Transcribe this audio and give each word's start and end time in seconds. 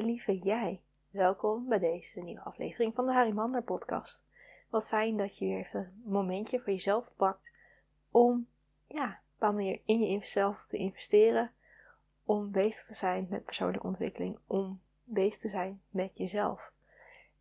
Lieve 0.00 0.38
jij, 0.38 0.80
welkom 1.10 1.68
bij 1.68 1.78
deze 1.78 2.20
nieuwe 2.20 2.40
aflevering 2.40 2.94
van 2.94 3.06
de 3.06 3.12
Harimander 3.12 3.62
podcast. 3.62 4.24
Wat 4.68 4.88
fijn 4.88 5.16
dat 5.16 5.38
je 5.38 5.44
weer 5.44 5.58
even 5.58 5.80
een 5.80 6.02
momentje 6.04 6.60
voor 6.60 6.72
jezelf 6.72 7.12
pakt 7.16 7.52
om 8.10 8.46
ja, 8.86 9.20
op 9.34 9.42
een 9.48 9.54
manier 9.54 9.80
in 9.84 10.00
jezelf 10.00 10.64
te 10.64 10.76
investeren, 10.76 11.52
om 12.24 12.50
bezig 12.50 12.84
te 12.84 12.94
zijn 12.94 13.26
met 13.30 13.44
persoonlijke 13.44 13.86
ontwikkeling, 13.86 14.38
om 14.46 14.80
bezig 15.04 15.40
te 15.40 15.48
zijn 15.48 15.82
met 15.90 16.16
jezelf. 16.16 16.72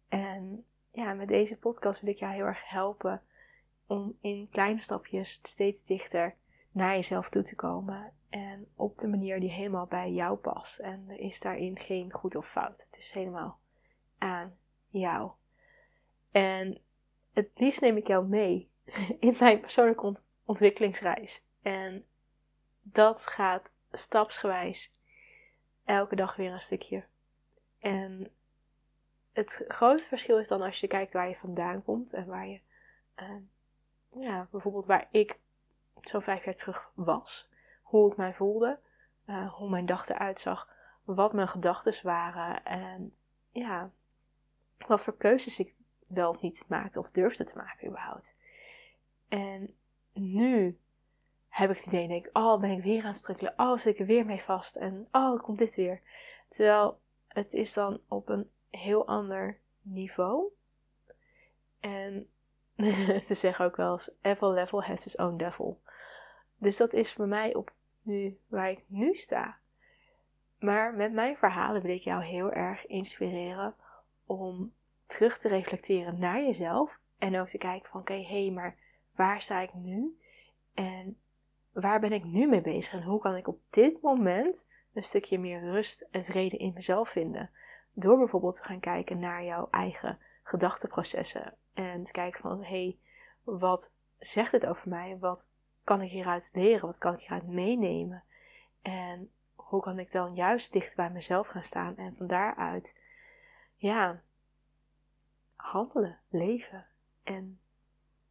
En 0.07 0.65
ja, 0.91 1.13
met 1.13 1.27
deze 1.27 1.57
podcast 1.57 2.02
wil 2.02 2.09
ik 2.09 2.20
jou 2.20 2.33
heel 2.33 2.45
erg 2.45 2.70
helpen 2.70 3.21
om 3.88 4.18
in 4.21 4.49
kleine 4.52 4.79
stapjes 4.79 5.31
steeds 5.31 5.83
dichter 5.83 6.36
naar 6.71 6.95
jezelf 6.95 7.29
toe 7.29 7.43
te 7.43 7.55
komen. 7.55 8.13
En 8.32 8.68
op 8.75 8.98
de 8.98 9.07
manier 9.07 9.39
die 9.39 9.52
helemaal 9.52 9.86
bij 9.86 10.11
jou 10.11 10.38
past. 10.38 10.80
En 10.80 11.05
er 11.09 11.20
is 11.20 11.39
daarin 11.39 11.80
geen 11.80 12.11
goed 12.11 12.36
of 12.36 12.50
fout. 12.50 12.85
Het 12.90 12.98
is 12.98 13.12
helemaal 13.12 13.59
aan 14.17 14.57
jou. 14.90 15.31
En 16.31 16.81
het 17.34 17.49
liefst 17.55 17.81
neem 17.81 17.98
ik 17.98 18.07
jou 18.07 18.27
mee 18.27 18.71
in 19.20 19.35
mijn 19.40 19.59
persoonlijke 19.59 20.16
ontwikkelingsreis. 20.45 21.44
En 21.62 22.05
dat 22.81 23.27
gaat 23.27 23.71
stapsgewijs 23.91 24.93
elke 25.85 26.16
dag 26.16 26.35
weer 26.35 26.52
een 26.52 26.62
stukje. 26.62 27.05
En 27.79 28.32
het 29.34 29.63
grote 29.68 30.04
verschil 30.04 30.40
is 30.40 30.48
dan 30.48 30.62
als 30.62 30.79
je 30.79 30.88
kijkt 30.88 31.13
waar 31.13 31.29
je 31.29 31.35
vandaan 31.35 31.84
komt 31.84 32.13
en 32.13 32.26
waar 32.26 32.48
je, 32.48 32.59
uh, 33.16 34.23
ja, 34.23 34.48
bijvoorbeeld 34.52 34.85
waar 34.85 35.07
ik 35.12 35.40
zo 36.02 36.20
vijf 36.20 36.45
jaar 36.45 36.55
terug 36.55 36.91
was. 36.93 37.51
Hoe 37.91 38.12
ik 38.12 38.18
mij 38.18 38.34
voelde, 38.34 38.80
uh, 39.26 39.54
hoe 39.54 39.70
mijn 39.70 39.86
dag 39.86 40.09
eruit 40.09 40.40
zag, 40.40 40.70
wat 41.04 41.34
mijn 41.34 41.48
gedachten 41.48 42.05
waren 42.05 42.66
en 42.66 43.16
ja, 43.52 43.91
wat 44.88 45.04
voor 45.04 45.18
keuzes 45.18 45.60
ik 45.60 45.76
wel 46.07 46.30
of 46.30 46.41
niet 46.41 46.63
maakte 46.68 46.99
of 46.99 47.12
durfde 47.12 47.43
te 47.43 47.57
maken 47.57 47.88
überhaupt. 47.88 48.35
En 49.27 49.76
nu 50.13 50.80
heb 51.48 51.70
ik 51.70 51.77
het 51.77 51.85
idee, 51.85 52.07
denk 52.07 52.26
ik, 52.26 52.38
oh 52.38 52.60
ben 52.60 52.71
ik 52.71 52.84
weer 52.84 53.04
aan 53.04 53.10
het 53.10 53.18
strukkelen, 53.18 53.54
oh 53.57 53.77
zit 53.77 53.93
ik 53.93 53.99
er 53.99 54.05
weer 54.05 54.26
mee 54.26 54.41
vast 54.41 54.76
en 54.76 55.08
oh 55.12 55.41
komt 55.41 55.58
dit 55.58 55.76
weer. 55.76 56.02
Terwijl 56.48 56.99
het 57.27 57.54
is 57.54 57.74
dan 57.74 58.02
op 58.08 58.30
een 58.30 58.49
heel 58.70 59.08
ander 59.08 59.60
niveau. 59.82 60.52
En 61.80 62.30
ze 63.27 63.34
zeggen 63.34 63.65
ook 63.65 63.76
wel 63.76 63.91
eens, 63.91 64.12
every 64.22 64.53
level 64.53 64.84
has 64.84 65.06
its 65.06 65.16
own 65.16 65.38
devil. 65.38 65.81
Dus 66.58 66.78
dat 66.78 66.94
is 66.94 67.13
voor 67.13 67.28
mij 67.28 67.56
op 67.56 67.74
nu, 68.02 68.40
waar 68.47 68.69
ik 68.69 68.84
nu 68.88 69.16
sta. 69.16 69.57
Maar 70.59 70.94
met 70.94 71.13
mijn 71.13 71.38
verhalen 71.38 71.81
wil 71.81 71.96
ik 71.96 72.02
jou 72.02 72.24
heel 72.24 72.52
erg 72.52 72.85
inspireren 72.85 73.75
om 74.25 74.74
terug 75.06 75.38
te 75.38 75.47
reflecteren 75.47 76.19
naar 76.19 76.41
jezelf. 76.41 77.00
En 77.18 77.40
ook 77.40 77.47
te 77.47 77.58
kijken 77.58 77.90
van 77.90 78.00
oké, 78.00 78.13
hé, 78.13 78.44
hey, 78.44 78.52
maar 78.52 78.78
waar 79.16 79.41
sta 79.41 79.59
ik 79.59 79.74
nu? 79.74 80.19
En 80.74 81.18
waar 81.72 82.00
ben 82.00 82.12
ik 82.12 82.24
nu 82.24 82.47
mee 82.47 82.62
bezig? 82.62 82.94
En 82.94 83.03
hoe 83.03 83.19
kan 83.19 83.35
ik 83.35 83.47
op 83.47 83.59
dit 83.69 84.02
moment 84.02 84.68
een 84.94 85.03
stukje 85.03 85.40
meer 85.40 85.62
rust 85.62 86.08
en 86.12 86.25
vrede 86.25 86.58
in 86.58 86.74
mezelf 86.74 87.09
vinden? 87.09 87.50
Door 87.94 88.18
bijvoorbeeld 88.18 88.56
te 88.56 88.63
gaan 88.63 88.80
kijken 88.80 89.19
naar 89.19 89.44
jouw 89.44 89.68
eigen 89.69 90.19
gedachteprocessen. 90.44 91.58
En 91.74 92.03
te 92.03 92.12
kijken 92.12 92.41
van 92.41 92.63
hé, 92.63 92.68
hey, 92.68 92.97
wat 93.44 93.94
zegt 94.18 94.52
het 94.52 94.66
over 94.66 94.90
mij? 94.90 95.18
Wat 95.19 95.50
kan 95.84 96.01
ik 96.01 96.12
hieruit 96.12 96.50
leren? 96.53 96.85
Wat 96.85 96.97
kan 96.97 97.13
ik 97.13 97.19
hieruit 97.19 97.47
meenemen? 97.47 98.24
En 98.81 99.31
hoe 99.56 99.81
kan 99.81 100.00
ik 100.00 100.12
dan 100.12 100.35
juist 100.35 100.74
dicht 100.74 100.96
bij 100.96 101.09
mezelf 101.09 101.47
gaan 101.47 101.63
staan 101.63 101.97
en 101.97 102.16
van 102.16 102.28
daaruit, 102.28 103.01
ja, 103.75 104.22
handelen, 105.56 106.19
leven 106.29 106.85
en 107.24 107.59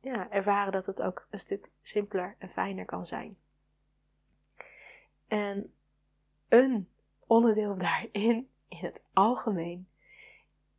ja, 0.01 0.31
ervaren 0.31 0.73
dat 0.73 0.87
het 0.87 1.03
ook 1.03 1.27
een 1.31 1.39
stuk 1.39 1.71
simpeler 1.83 2.37
en 2.39 2.51
fijner 2.51 2.85
kan 2.85 3.07
zijn. 3.07 3.39
En 5.27 5.75
een 6.49 6.89
onderdeel 7.27 7.77
daarin, 7.77 8.51
in 8.69 8.79
het 8.79 9.01
algemeen, 9.13 9.89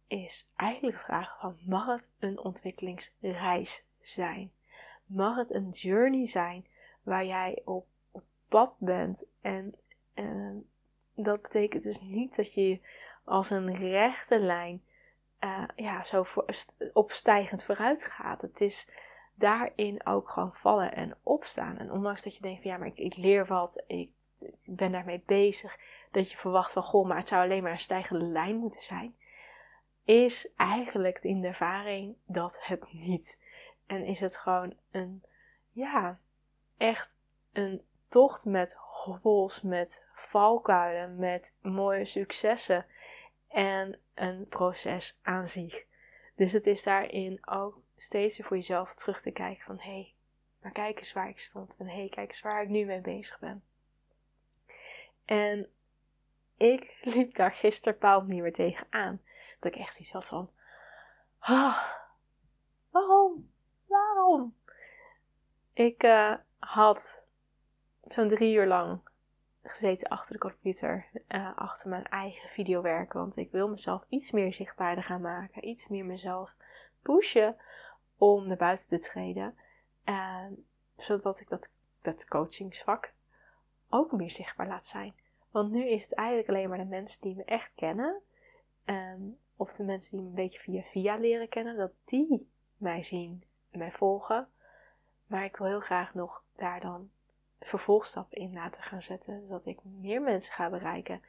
is 0.08 0.50
eigenlijk 0.56 0.98
de 0.98 1.03
vraag 1.03 1.40
van 1.40 1.58
mag 1.66 1.86
het 1.86 2.12
een 2.20 2.40
ontwikkelingsreis 2.40 3.86
zijn? 4.02 4.52
Mag 5.14 5.36
het 5.36 5.54
een 5.54 5.70
journey 5.70 6.28
zijn 6.28 6.66
waar 7.04 7.26
jij 7.26 7.62
op, 7.66 7.86
op 8.12 8.24
pad 8.48 8.74
bent. 8.78 9.26
En 9.42 9.76
dat 11.16 11.42
betekent 11.42 11.84
dus 11.84 12.02
niet 12.02 12.36
dat 12.36 12.54
je 12.54 12.80
als 13.24 13.50
een 13.50 13.76
rechte 13.76 14.40
lijn 14.40 14.84
uh, 15.44 15.64
ja, 15.76 16.04
zo 16.04 16.24
voor, 16.24 16.46
opstijgend 16.94 17.64
vooruit 17.64 18.06
gaat. 18.06 18.42
Het 18.42 18.62
is 18.62 18.90
daarin 19.36 20.06
ook 20.06 20.30
gewoon 20.30 20.54
vallen 20.54 20.94
en 20.94 21.18
opstaan. 21.24 21.78
En 21.78 21.92
ondanks 21.92 22.24
dat 22.24 22.36
je 22.36 22.42
denkt 22.42 22.62
van 22.62 22.72
ja, 22.72 22.78
maar 22.78 22.88
ik, 22.88 22.98
ik 22.98 23.16
leer 23.16 23.46
wat, 23.46 23.84
ik, 23.88 24.12
ik 24.40 24.76
ben 24.76 24.92
daarmee 24.92 25.24
bezig. 25.26 25.80
Dat 26.12 26.32
je 26.32 26.38
verwacht 26.38 26.72
van 26.72 26.84
goh, 26.84 27.08
maar 27.08 27.18
het 27.18 27.28
zou 27.28 27.44
alleen 27.44 27.64
maar 27.64 27.72
een 27.72 27.80
stijgende 27.80 28.26
lijn 28.26 28.56
moeten 28.56 28.82
zijn. 28.82 29.16
Is 30.04 30.54
eigenlijk 30.56 31.20
in 31.20 31.42
de 31.42 31.48
ervaring 31.48 32.16
dat 32.26 32.60
het 32.64 32.94
niet 32.94 33.40
en 33.91 34.06
is 34.06 34.19
het 34.19 34.38
gewoon 34.38 34.74
een, 34.91 35.24
ja, 35.69 36.19
echt 36.78 37.18
een 37.52 37.85
tocht 38.07 38.46
met 38.46 38.74
hobbels, 38.74 39.62
met 39.62 40.03
valkuilen, 40.13 41.16
met 41.16 41.56
mooie 41.62 42.06
successen 42.06 42.85
en 43.47 44.00
een 44.13 44.47
proces 44.47 45.19
aan 45.22 45.47
zich. 45.47 45.85
Dus 46.35 46.52
het 46.52 46.66
is 46.66 46.84
daarin 46.84 47.47
ook 47.47 47.81
steeds 47.97 48.38
weer 48.38 48.47
voor 48.47 48.57
jezelf 48.57 48.94
terug 48.94 49.22
te 49.22 49.31
kijken 49.31 49.66
van 49.66 49.79
hé, 49.79 49.91
hey, 49.91 50.13
maar 50.62 50.72
kijk 50.72 51.00
eens 51.00 51.13
waar 51.13 51.29
ik 51.29 51.40
stond 51.40 51.75
en 51.78 51.88
hé, 51.88 52.00
hey, 52.00 52.09
kijk 52.09 52.29
eens 52.29 52.41
waar 52.41 52.62
ik 52.62 52.69
nu 52.69 52.85
mee 52.85 53.02
bezig 53.02 53.40
ben. 53.40 53.63
En 55.25 55.69
ik 56.58 57.00
liep 57.02 57.35
daar 57.35 57.53
gisteren 57.53 57.97
paal 57.97 58.22
niet 58.22 58.41
meer 58.41 58.53
tegenaan. 58.53 59.22
Dat 59.59 59.75
ik 59.75 59.79
echt 59.79 60.00
iets 60.00 60.12
had 60.12 60.25
van, 60.25 60.52
ah? 61.40 62.00
Ik 65.74 66.03
uh, 66.03 66.34
had 66.59 67.25
zo'n 68.03 68.28
drie 68.28 68.56
uur 68.56 68.68
lang 68.68 69.02
gezeten 69.64 70.09
achter 70.09 70.34
de 70.34 70.40
computer, 70.40 71.09
uh, 71.28 71.58
achter 71.58 71.90
mijn 71.90 72.08
eigen 72.08 72.50
videowerk. 72.50 73.14
Want 73.14 73.38
ik 73.38 73.52
wil 73.52 73.70
mezelf 73.70 74.06
iets 74.09 74.31
meer 74.31 74.53
zichtbaarder 74.53 75.03
gaan 75.03 75.22
maken, 75.22 75.68
iets 75.68 75.88
meer 75.88 76.06
mezelf 76.06 76.56
pushen 77.02 77.56
om 78.18 78.47
naar 78.47 78.58
buiten 78.58 78.88
te 78.88 79.00
treden. 79.00 79.56
Uh, 80.06 80.46
zodat 80.97 81.40
ik 81.40 81.50
dat, 81.50 81.72
dat 82.02 82.25
coachingsvak 82.25 83.14
ook 83.90 84.12
meer 84.12 84.31
zichtbaar 84.31 84.68
laat 84.68 84.88
zijn. 84.88 85.16
Want 85.52 85.72
nu 85.72 85.90
is 85.90 86.03
het 86.03 86.14
eigenlijk 86.14 86.50
alleen 86.50 86.70
maar 86.70 86.78
de 86.78 86.86
mensen 86.86 87.22
die 87.22 87.36
me 87.36 87.44
echt 87.44 87.72
kennen, 87.75 88.22
um, 88.86 89.36
of 89.56 89.74
de 89.74 89.84
mensen 89.84 90.12
die 90.12 90.22
me 90.22 90.30
een 90.30 90.36
beetje 90.36 90.59
via 90.59 90.81
via 90.81 91.18
leren 91.18 91.50
kennen, 91.50 91.78
dat 91.78 91.91
die 92.06 92.50
mij 92.78 93.03
zien 93.03 93.44
mij 93.78 93.92
volgen. 93.92 94.48
Maar 95.28 95.44
ik 95.44 95.58
wil 95.58 95.68
heel 95.68 95.80
graag 95.80 96.14
nog 96.14 96.44
daar 96.56 96.80
dan 96.80 97.09
vervolgstappen 97.59 98.38
in 98.38 98.54
laten 98.54 98.84
gaan 98.84 99.02
zetten. 99.02 99.42
Zodat 99.42 99.66
ik 99.66 99.80
meer 99.84 100.22
mensen 100.22 100.54
ga 100.54 100.70
bereiken. 100.70 101.22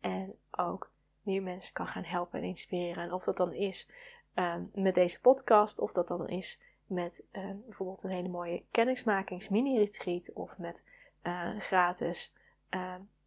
En 0.00 0.34
ook 0.50 0.90
meer 1.22 1.42
mensen 1.42 1.72
kan 1.72 1.86
gaan 1.86 2.04
helpen 2.04 2.38
en 2.38 2.44
inspireren. 2.44 3.02
En 3.02 3.12
of 3.12 3.24
dat 3.24 3.36
dan 3.36 3.52
is 3.52 3.88
uh, 4.34 4.54
met 4.72 4.94
deze 4.94 5.20
podcast. 5.20 5.80
Of 5.80 5.92
dat 5.92 6.08
dan 6.08 6.28
is 6.28 6.60
met 6.86 7.22
uh, 7.32 7.50
bijvoorbeeld 7.64 8.02
een 8.02 8.10
hele 8.10 8.28
mooie 8.28 8.62
kennismakings 8.70 9.48
mini 9.48 9.78
retreat. 9.78 10.32
Of 10.32 10.58
met 10.58 10.84
uh, 11.22 11.58
gratis 11.58 12.32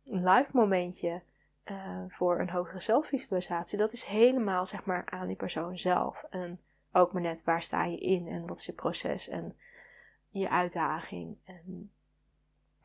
live 0.04 0.50
momentje. 0.54 1.22
voor 2.08 2.40
een 2.40 2.50
hogere 2.50 2.80
zelfvisualisatie. 2.80 3.78
Dat 3.78 3.94
is 3.94 4.04
helemaal 4.04 4.66
zeg 4.66 4.86
maar 4.86 5.06
aan 5.06 5.28
die 5.28 5.36
persoon 5.36 5.78
zelf. 5.78 6.26
Ook 6.92 7.14
maar 7.14 7.22
net 7.22 7.44
waar 7.44 7.64
sta 7.64 7.84
je 7.84 7.98
in 7.98 8.28
en 8.28 8.48
wat 8.48 8.58
is 8.58 8.66
je 8.66 8.74
proces 8.74 9.28
en 9.28 9.56
je 10.30 10.50
uitdaging. 10.50 11.38
En 11.46 11.92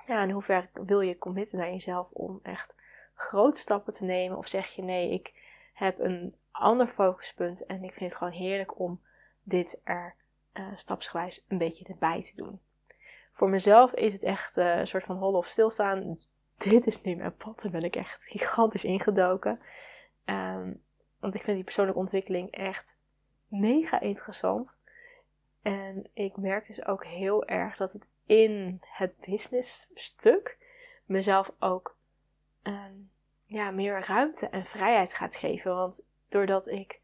ja, 0.07 0.23
in 0.23 0.31
hoeverre 0.31 0.69
wil 0.73 1.01
je 1.01 1.19
committen 1.19 1.59
naar 1.59 1.71
jezelf 1.71 2.11
om 2.11 2.41
echt 2.43 2.77
grote 3.15 3.59
stappen 3.59 3.95
te 3.95 4.05
nemen? 4.05 4.39
Of 4.39 4.47
zeg 4.47 4.67
je 4.69 4.83
nee, 4.83 5.11
ik 5.11 5.33
heb 5.75 5.99
een 5.99 6.35
ander 6.51 6.87
focuspunt 6.87 7.67
en 7.67 7.85
ik 7.85 7.95
vind 7.95 8.11
het 8.11 8.19
gewoon 8.19 8.33
heerlijk 8.33 8.79
om 8.79 9.01
dit 9.43 9.81
er 9.85 10.15
uh, 10.53 10.67
stapsgewijs 10.75 11.45
een 11.49 11.59
beetje 11.59 11.85
erbij 11.85 12.23
te 12.23 12.35
doen. 12.35 12.61
Voor 13.33 13.51
mezelf 13.51 13.95
is 13.95 14.13
het 14.13 14.23
echt 14.23 14.57
uh, 14.57 14.77
een 14.77 14.87
soort 14.87 15.05
van 15.05 15.17
hol 15.17 15.35
of 15.35 15.47
stilstaan. 15.47 16.19
Dit 16.57 16.87
is 16.87 17.03
nu 17.03 17.15
mijn 17.15 17.37
pad. 17.37 17.61
Daar 17.61 17.71
ben 17.71 17.83
ik 17.83 17.97
echt 17.97 18.25
gigantisch 18.25 18.85
ingedoken. 18.85 19.61
Um, 20.25 20.83
want 21.19 21.35
ik 21.35 21.43
vind 21.43 21.57
die 21.57 21.65
persoonlijke 21.65 22.01
ontwikkeling 22.01 22.51
echt 22.51 22.99
mega 23.49 24.01
interessant. 24.01 24.81
En 25.63 26.11
ik 26.13 26.37
merk 26.37 26.67
dus 26.67 26.87
ook 26.87 27.05
heel 27.05 27.45
erg 27.45 27.77
dat 27.77 27.93
het 27.93 28.09
in 28.27 28.81
het 28.81 29.21
business 29.21 29.91
stuk 29.95 30.59
mezelf 31.05 31.53
ook 31.59 31.97
um, 32.63 33.11
ja, 33.43 33.71
meer 33.71 34.07
ruimte 34.07 34.49
en 34.49 34.65
vrijheid 34.65 35.15
gaat 35.15 35.37
geven. 35.37 35.75
Want 35.75 36.03
doordat 36.29 36.69
ik 36.69 37.01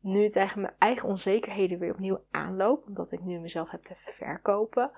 nu 0.00 0.28
tegen 0.28 0.60
mijn 0.60 0.74
eigen 0.78 1.08
onzekerheden 1.08 1.78
weer 1.78 1.92
opnieuw 1.92 2.20
aanloop, 2.30 2.86
omdat 2.86 3.12
ik 3.12 3.20
nu 3.20 3.38
mezelf 3.38 3.70
heb 3.70 3.82
te 3.82 3.94
verkopen, 3.96 4.90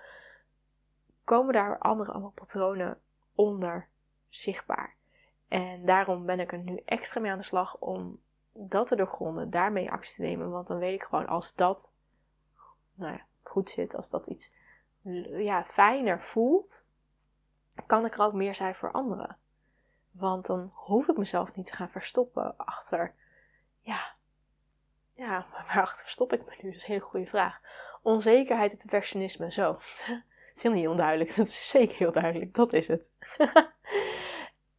komen 1.25 1.53
daar 1.53 1.79
andere 1.79 2.13
allemaal 2.13 2.31
patronen 2.31 3.01
onder 3.35 3.89
zichtbaar. 4.29 4.97
En 5.49 5.85
daarom 5.85 6.27
ben 6.27 6.41
ik 6.41 6.53
er 6.53 6.59
nu 6.59 6.83
extra 6.85 7.21
mee 7.21 7.31
aan 7.31 7.39
de 7.39 7.45
slag 7.45 7.77
om 7.79 8.21
dat 8.69 8.87
te 8.87 8.97
doorgronden, 8.97 9.51
daarmee 9.51 9.91
actie 9.91 10.15
te 10.15 10.23
nemen. 10.23 10.51
Want 10.51 10.67
dan 10.67 10.79
weet 10.79 10.95
ik 10.95 11.03
gewoon 11.03 11.27
als 11.27 11.55
dat 11.55 11.91
nou 12.95 13.13
ja, 13.13 13.25
goed 13.43 13.71
zit, 13.71 13.97
als 13.97 14.11
dat 14.11 14.27
iets 14.27 14.53
ja, 15.37 15.65
fijner 15.65 16.21
voelt, 16.21 16.87
kan 17.87 18.05
ik 18.05 18.15
er 18.15 18.25
ook 18.25 18.33
meer 18.33 18.55
zijn 18.55 18.75
voor 18.75 18.93
anderen. 18.93 19.39
Want 20.11 20.47
dan 20.47 20.71
hoef 20.75 21.09
ik 21.09 21.17
mezelf 21.17 21.55
niet 21.55 21.67
te 21.67 21.77
gaan 21.77 21.91
verstoppen 21.91 22.57
achter, 22.57 23.15
ja, 23.81 24.15
ja, 25.13 25.47
waarachter 25.53 26.03
verstop 26.03 26.33
ik 26.33 26.45
me 26.45 26.57
nu? 26.61 26.69
Dat 26.69 26.79
is 26.79 26.83
een 26.83 26.95
hele 26.95 27.05
goede 27.05 27.27
vraag. 27.27 27.61
Onzekerheid 28.03 28.73
en 28.73 28.79
perfectionisme, 28.79 29.53
zo. 29.53 29.73
Het 30.49 30.59
is 30.59 30.63
helemaal 30.63 30.83
niet 30.83 30.93
onduidelijk. 30.93 31.37
Dat 31.37 31.47
is 31.47 31.69
zeker 31.69 31.97
heel 31.97 32.13
duidelijk. 32.13 32.55
Dat 32.55 32.73
is 32.73 32.89
het. 32.89 33.11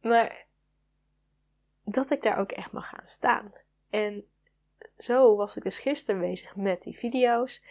maar 0.00 0.46
dat 1.84 2.10
ik 2.10 2.22
daar 2.22 2.38
ook 2.38 2.52
echt 2.52 2.72
mag 2.72 2.88
gaan 2.88 3.06
staan. 3.06 3.52
En 3.92 4.24
zo 4.98 5.36
was 5.36 5.56
ik 5.56 5.62
dus 5.62 5.78
gisteren 5.78 6.20
bezig 6.20 6.56
met 6.56 6.82
die 6.82 6.98
video's. 6.98 7.62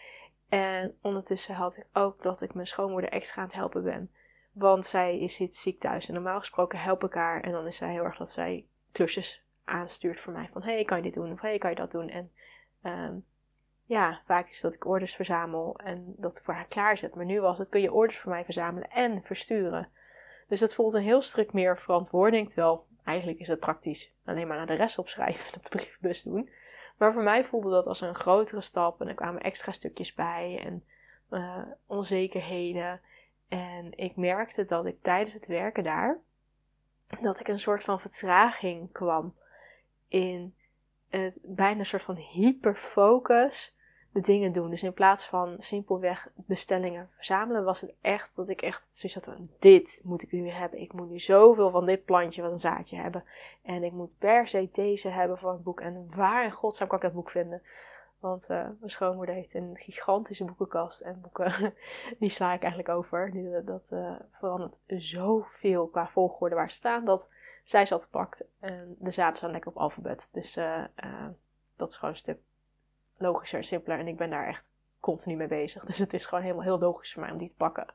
En 0.48 0.98
ondertussen 1.02 1.54
had 1.54 1.76
ik 1.76 1.86
ook 1.92 2.22
dat 2.22 2.40
ik 2.40 2.54
mijn 2.54 2.66
schoonmoeder 2.66 3.10
extra 3.10 3.40
aan 3.40 3.46
het 3.46 3.56
helpen 3.56 3.82
ben. 3.82 4.08
Want 4.52 4.84
zij 4.84 5.28
zit 5.28 5.56
ziek 5.56 5.80
thuis. 5.80 6.08
En 6.08 6.14
normaal 6.14 6.38
gesproken 6.38 6.78
help 6.78 7.04
ik 7.04 7.14
haar. 7.14 7.40
En 7.40 7.52
dan 7.52 7.66
is 7.66 7.76
zij 7.76 7.92
heel 7.92 8.04
erg 8.04 8.16
dat 8.16 8.32
zij 8.32 8.66
klusjes 8.92 9.44
aanstuurt 9.64 10.20
voor 10.20 10.32
mij. 10.32 10.48
Van, 10.48 10.62
hey, 10.62 10.84
kan 10.84 10.96
je 10.96 11.02
dit 11.02 11.14
doen? 11.14 11.32
Of 11.32 11.40
hey, 11.40 11.58
kan 11.58 11.70
je 11.70 11.76
dat 11.76 11.90
doen? 11.90 12.08
En 12.08 12.32
Ehm, 12.82 13.18
ja, 13.84 14.20
vaak 14.24 14.48
is 14.48 14.60
dat 14.60 14.74
ik 14.74 14.86
orders 14.86 15.14
verzamel 15.14 15.78
en 15.78 16.14
dat 16.16 16.40
voor 16.42 16.54
haar 16.54 16.66
klaarzet. 16.66 17.14
Maar 17.14 17.24
nu 17.24 17.40
was 17.40 17.58
het, 17.58 17.68
kun 17.68 17.80
je 17.80 17.92
orders 17.92 18.18
voor 18.18 18.30
mij 18.30 18.44
verzamelen 18.44 18.90
en 18.90 19.22
versturen. 19.22 19.88
Dus 20.46 20.60
dat 20.60 20.74
voelt 20.74 20.92
een 20.92 21.02
heel 21.02 21.22
stuk 21.22 21.52
meer 21.52 21.78
verantwoording. 21.78 22.46
Terwijl 22.46 22.86
eigenlijk 23.04 23.38
is 23.38 23.48
het 23.48 23.60
praktisch 23.60 24.12
alleen 24.24 24.46
maar 24.46 24.56
naar 24.56 24.66
de 24.66 24.74
rest 24.74 24.98
opschrijven 24.98 25.46
en 25.46 25.56
op 25.56 25.62
de 25.62 25.68
brievenbus 25.68 26.22
doen. 26.22 26.50
Maar 26.96 27.12
voor 27.12 27.22
mij 27.22 27.44
voelde 27.44 27.70
dat 27.70 27.86
als 27.86 28.00
een 28.00 28.14
grotere 28.14 28.60
stap 28.60 29.00
en 29.00 29.08
er 29.08 29.14
kwamen 29.14 29.42
extra 29.42 29.72
stukjes 29.72 30.14
bij 30.14 30.60
en 30.64 30.84
uh, 31.30 31.62
onzekerheden. 31.86 33.00
En 33.48 33.98
ik 33.98 34.16
merkte 34.16 34.64
dat 34.64 34.86
ik 34.86 35.02
tijdens 35.02 35.32
het 35.32 35.46
werken 35.46 35.84
daar, 35.84 36.18
dat 37.20 37.40
ik 37.40 37.48
een 37.48 37.58
soort 37.58 37.84
van 37.84 38.00
vertraging 38.00 38.92
kwam 38.92 39.34
in 40.08 40.54
het 41.08 41.38
bijna 41.42 41.78
een 41.78 41.86
soort 41.86 42.02
van 42.02 42.16
hyperfocus 42.16 43.76
de 44.12 44.20
dingen 44.20 44.52
doen. 44.52 44.70
Dus 44.70 44.82
in 44.82 44.92
plaats 44.92 45.26
van 45.26 45.56
simpelweg 45.58 46.28
bestellingen 46.34 47.08
verzamelen, 47.14 47.64
was 47.64 47.80
het 47.80 47.94
echt 48.00 48.36
dat 48.36 48.48
ik 48.48 48.62
echt 48.62 48.94
zoiets 48.94 49.14
had 49.14 49.34
van, 49.34 49.46
dit 49.58 50.00
moet 50.04 50.22
ik 50.22 50.32
nu 50.32 50.48
hebben. 50.48 50.80
Ik 50.80 50.92
moet 50.92 51.10
nu 51.10 51.18
zoveel 51.18 51.70
van 51.70 51.84
dit 51.84 52.04
plantje 52.04 52.42
wat 52.42 52.52
een 52.52 52.58
zaadje 52.58 52.96
hebben. 52.96 53.24
En 53.62 53.82
ik 53.82 53.92
moet 53.92 54.18
per 54.18 54.46
se 54.46 54.68
deze 54.72 55.08
hebben 55.08 55.38
voor 55.38 55.52
het 55.52 55.62
boek. 55.62 55.80
En 55.80 56.06
waar 56.14 56.44
in 56.44 56.50
godsnaam 56.50 56.88
kan 56.88 56.98
ik 56.98 57.04
dat 57.04 57.12
boek 57.12 57.30
vinden? 57.30 57.62
Want 58.18 58.42
uh, 58.42 58.48
mijn 58.48 58.90
schoonmoeder 58.90 59.34
heeft 59.34 59.54
een 59.54 59.76
gigantische 59.78 60.44
boekenkast. 60.44 61.00
En 61.00 61.20
boeken, 61.20 61.74
die 62.18 62.28
sla 62.28 62.52
ik 62.52 62.62
eigenlijk 62.62 62.94
over. 62.94 63.32
Dat 63.64 63.90
uh, 63.92 64.14
verandert 64.30 64.78
zoveel 64.86 65.86
qua 65.86 66.08
volgorde 66.08 66.54
waar 66.54 66.70
ze 66.70 66.76
staan. 66.76 67.04
Dat 67.04 67.30
zij 67.64 67.86
zat 67.86 68.08
pakt 68.10 68.44
en 68.60 68.96
de 68.98 69.10
zaden 69.10 69.36
staan 69.36 69.50
lekker 69.50 69.70
op 69.70 69.76
alfabet. 69.76 70.28
Dus 70.32 70.54
dat 71.76 71.88
is 71.88 71.96
gewoon 71.96 72.10
een 72.10 72.20
stuk 72.20 72.38
logischer 73.22 73.58
en 73.58 73.64
simpeler. 73.64 73.98
En 73.98 74.08
ik 74.08 74.16
ben 74.16 74.30
daar 74.30 74.46
echt 74.46 74.72
continu 75.00 75.36
mee 75.36 75.48
bezig. 75.48 75.84
Dus 75.84 75.98
het 75.98 76.12
is 76.12 76.26
gewoon 76.26 76.44
helemaal 76.44 76.64
heel 76.64 76.78
logisch 76.78 77.12
voor 77.12 77.22
mij 77.22 77.32
om 77.32 77.38
die 77.38 77.48
te 77.48 77.56
pakken. 77.56 77.86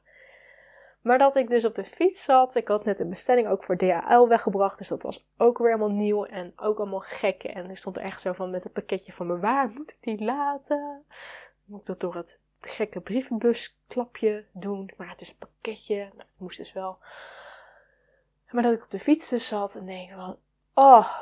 Maar 1.01 1.18
dat 1.18 1.35
ik 1.35 1.50
dus 1.50 1.65
op 1.65 1.74
de 1.74 1.83
fiets 1.83 2.24
zat. 2.24 2.56
Ik 2.56 2.68
had 2.68 2.85
net 2.85 3.00
een 3.00 3.09
bestelling 3.09 3.47
ook 3.47 3.63
voor 3.63 3.77
DHL 3.77 4.27
weggebracht. 4.27 4.77
Dus 4.77 4.88
dat 4.88 5.03
was 5.03 5.27
ook 5.38 5.57
weer 5.57 5.68
helemaal 5.68 5.95
nieuw. 5.95 6.25
En 6.25 6.53
ook 6.56 6.77
allemaal 6.77 7.03
gekke. 7.06 7.47
En 7.47 7.69
er 7.69 7.77
stond 7.77 7.97
er 7.97 8.03
echt 8.03 8.21
zo 8.21 8.33
van 8.33 8.50
met 8.50 8.63
het 8.63 8.74
pakketje 8.74 9.13
van 9.13 9.27
me. 9.27 9.39
Waar 9.39 9.69
moet 9.69 9.91
ik 9.91 9.97
die 10.00 10.24
laten? 10.24 11.06
Moet 11.65 11.80
ik 11.80 11.85
dat 11.85 12.00
door 12.00 12.15
het 12.15 12.39
gekke 12.59 13.01
brievenbusklapje 13.01 14.45
doen? 14.51 14.91
Maar 14.97 15.09
het 15.09 15.21
is 15.21 15.30
een 15.30 15.38
pakketje. 15.38 15.95
Nou, 15.95 16.19
ik 16.19 16.38
moest 16.38 16.57
dus 16.57 16.73
wel. 16.73 16.97
Maar 18.51 18.63
dat 18.63 18.73
ik 18.73 18.83
op 18.83 18.91
de 18.91 19.00
fiets 19.00 19.30
dus 19.30 19.47
zat 19.47 19.75
en 19.75 19.85
denk 19.85 20.12
van, 20.12 20.38
oh, 20.73 21.21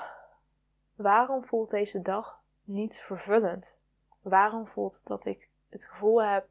waarom 0.96 1.44
voelt 1.44 1.70
deze 1.70 2.02
dag 2.02 2.42
niet 2.64 3.02
vervullend? 3.02 3.76
Waarom 4.26 4.68
voelt 4.68 4.96
het 4.96 5.06
dat 5.06 5.26
ik 5.26 5.48
het 5.70 5.86
gevoel 5.86 6.24
heb 6.24 6.48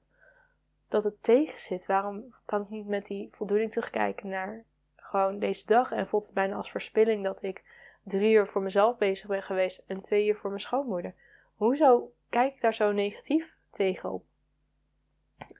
dat 0.88 1.04
het 1.04 1.22
tegen 1.22 1.58
zit? 1.58 1.86
Waarom 1.86 2.34
kan 2.44 2.62
ik 2.62 2.68
niet 2.68 2.86
met 2.86 3.06
die 3.06 3.28
voldoening 3.32 3.72
terugkijken 3.72 4.28
naar 4.28 4.64
gewoon 4.96 5.38
deze 5.38 5.66
dag? 5.66 5.92
En 5.92 6.06
voelt 6.06 6.24
het 6.24 6.34
bijna 6.34 6.56
als 6.56 6.70
verspilling 6.70 7.24
dat 7.24 7.42
ik 7.42 7.62
drie 8.02 8.34
uur 8.34 8.46
voor 8.46 8.62
mezelf 8.62 8.96
bezig 8.96 9.26
ben 9.26 9.42
geweest 9.42 9.82
en 9.86 10.00
twee 10.00 10.26
uur 10.26 10.36
voor 10.36 10.50
mijn 10.50 10.62
schoonmoeder? 10.62 11.14
Hoezo 11.54 12.12
kijk 12.28 12.54
ik 12.54 12.60
daar 12.60 12.74
zo 12.74 12.92
negatief 12.92 13.56
tegenop? 13.70 14.24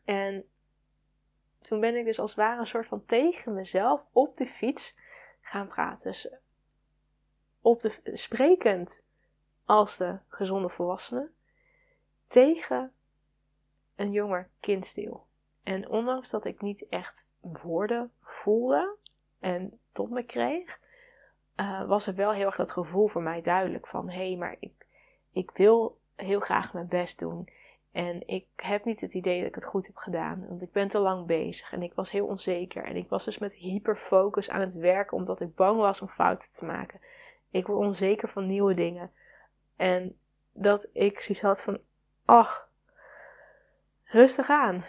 En 0.04 0.48
toen 1.60 1.80
ben 1.80 1.96
ik 1.96 2.04
dus 2.04 2.18
als 2.18 2.30
het 2.30 2.40
ware 2.40 2.60
een 2.60 2.66
soort 2.66 2.88
van 2.88 3.04
tegen 3.04 3.54
mezelf 3.54 4.06
op 4.12 4.36
de 4.36 4.46
fiets 4.46 4.96
gaan 5.40 5.68
praten. 5.68 6.10
Dus 6.10 6.28
op 7.60 7.80
de, 7.80 8.00
sprekend 8.12 9.04
als 9.64 9.96
de 9.96 10.18
gezonde 10.28 10.68
volwassene 10.68 11.30
tegen 12.34 12.92
een 13.96 14.12
jonger 14.12 14.50
kindstil. 14.60 15.26
En 15.62 15.88
ondanks 15.88 16.30
dat 16.30 16.44
ik 16.44 16.60
niet 16.60 16.86
echt 16.88 17.28
woorden 17.40 18.12
voelde 18.20 18.96
en 19.40 19.80
tot 19.90 20.10
me 20.10 20.22
kreeg, 20.22 20.80
uh, 21.56 21.84
was 21.88 22.06
er 22.06 22.14
wel 22.14 22.32
heel 22.32 22.46
erg 22.46 22.56
dat 22.56 22.70
gevoel 22.70 23.08
voor 23.08 23.22
mij 23.22 23.42
duidelijk 23.42 23.86
van 23.86 24.10
hé, 24.10 24.28
hey, 24.28 24.36
maar 24.36 24.56
ik, 24.60 24.86
ik 25.32 25.50
wil 25.50 25.98
heel 26.16 26.40
graag 26.40 26.72
mijn 26.72 26.88
best 26.88 27.18
doen. 27.18 27.48
En 27.92 28.28
ik 28.28 28.46
heb 28.56 28.84
niet 28.84 29.00
het 29.00 29.14
idee 29.14 29.38
dat 29.38 29.48
ik 29.48 29.54
het 29.54 29.64
goed 29.64 29.86
heb 29.86 29.96
gedaan. 29.96 30.46
Want 30.48 30.62
ik 30.62 30.72
ben 30.72 30.88
te 30.88 30.98
lang 30.98 31.26
bezig 31.26 31.72
en 31.72 31.82
ik 31.82 31.94
was 31.94 32.10
heel 32.10 32.26
onzeker. 32.26 32.84
En 32.84 32.96
ik 32.96 33.08
was 33.08 33.24
dus 33.24 33.38
met 33.38 33.54
hyperfocus 33.54 34.50
aan 34.50 34.60
het 34.60 34.74
werken 34.74 35.16
omdat 35.16 35.40
ik 35.40 35.54
bang 35.54 35.78
was 35.78 36.00
om 36.00 36.08
fouten 36.08 36.52
te 36.52 36.64
maken. 36.64 37.00
Ik 37.50 37.66
word 37.66 37.78
onzeker 37.78 38.28
van 38.28 38.46
nieuwe 38.46 38.74
dingen. 38.74 39.12
En 39.76 40.18
dat 40.52 40.88
ik 40.92 41.20
zoiets 41.20 41.42
had 41.42 41.62
van, 41.62 41.78
ach, 42.24 42.68
rustig 44.04 44.48
aan. 44.48 44.84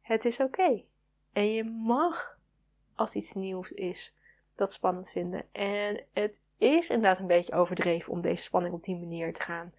Het 0.00 0.24
is 0.24 0.40
oké. 0.40 0.82
En 1.32 1.52
je 1.52 1.64
mag, 1.64 2.38
als 2.94 3.14
iets 3.14 3.32
nieuws 3.32 3.70
is, 3.70 4.16
dat 4.54 4.72
spannend 4.72 5.10
vinden. 5.10 5.52
En 5.52 6.04
het 6.12 6.40
is 6.56 6.90
inderdaad 6.90 7.18
een 7.18 7.26
beetje 7.26 7.54
overdreven 7.54 8.12
om 8.12 8.20
deze 8.20 8.42
spanning 8.42 8.74
op 8.74 8.82
die 8.82 8.96
manier 8.96 9.32
te 9.32 9.40
gaan 9.40 9.72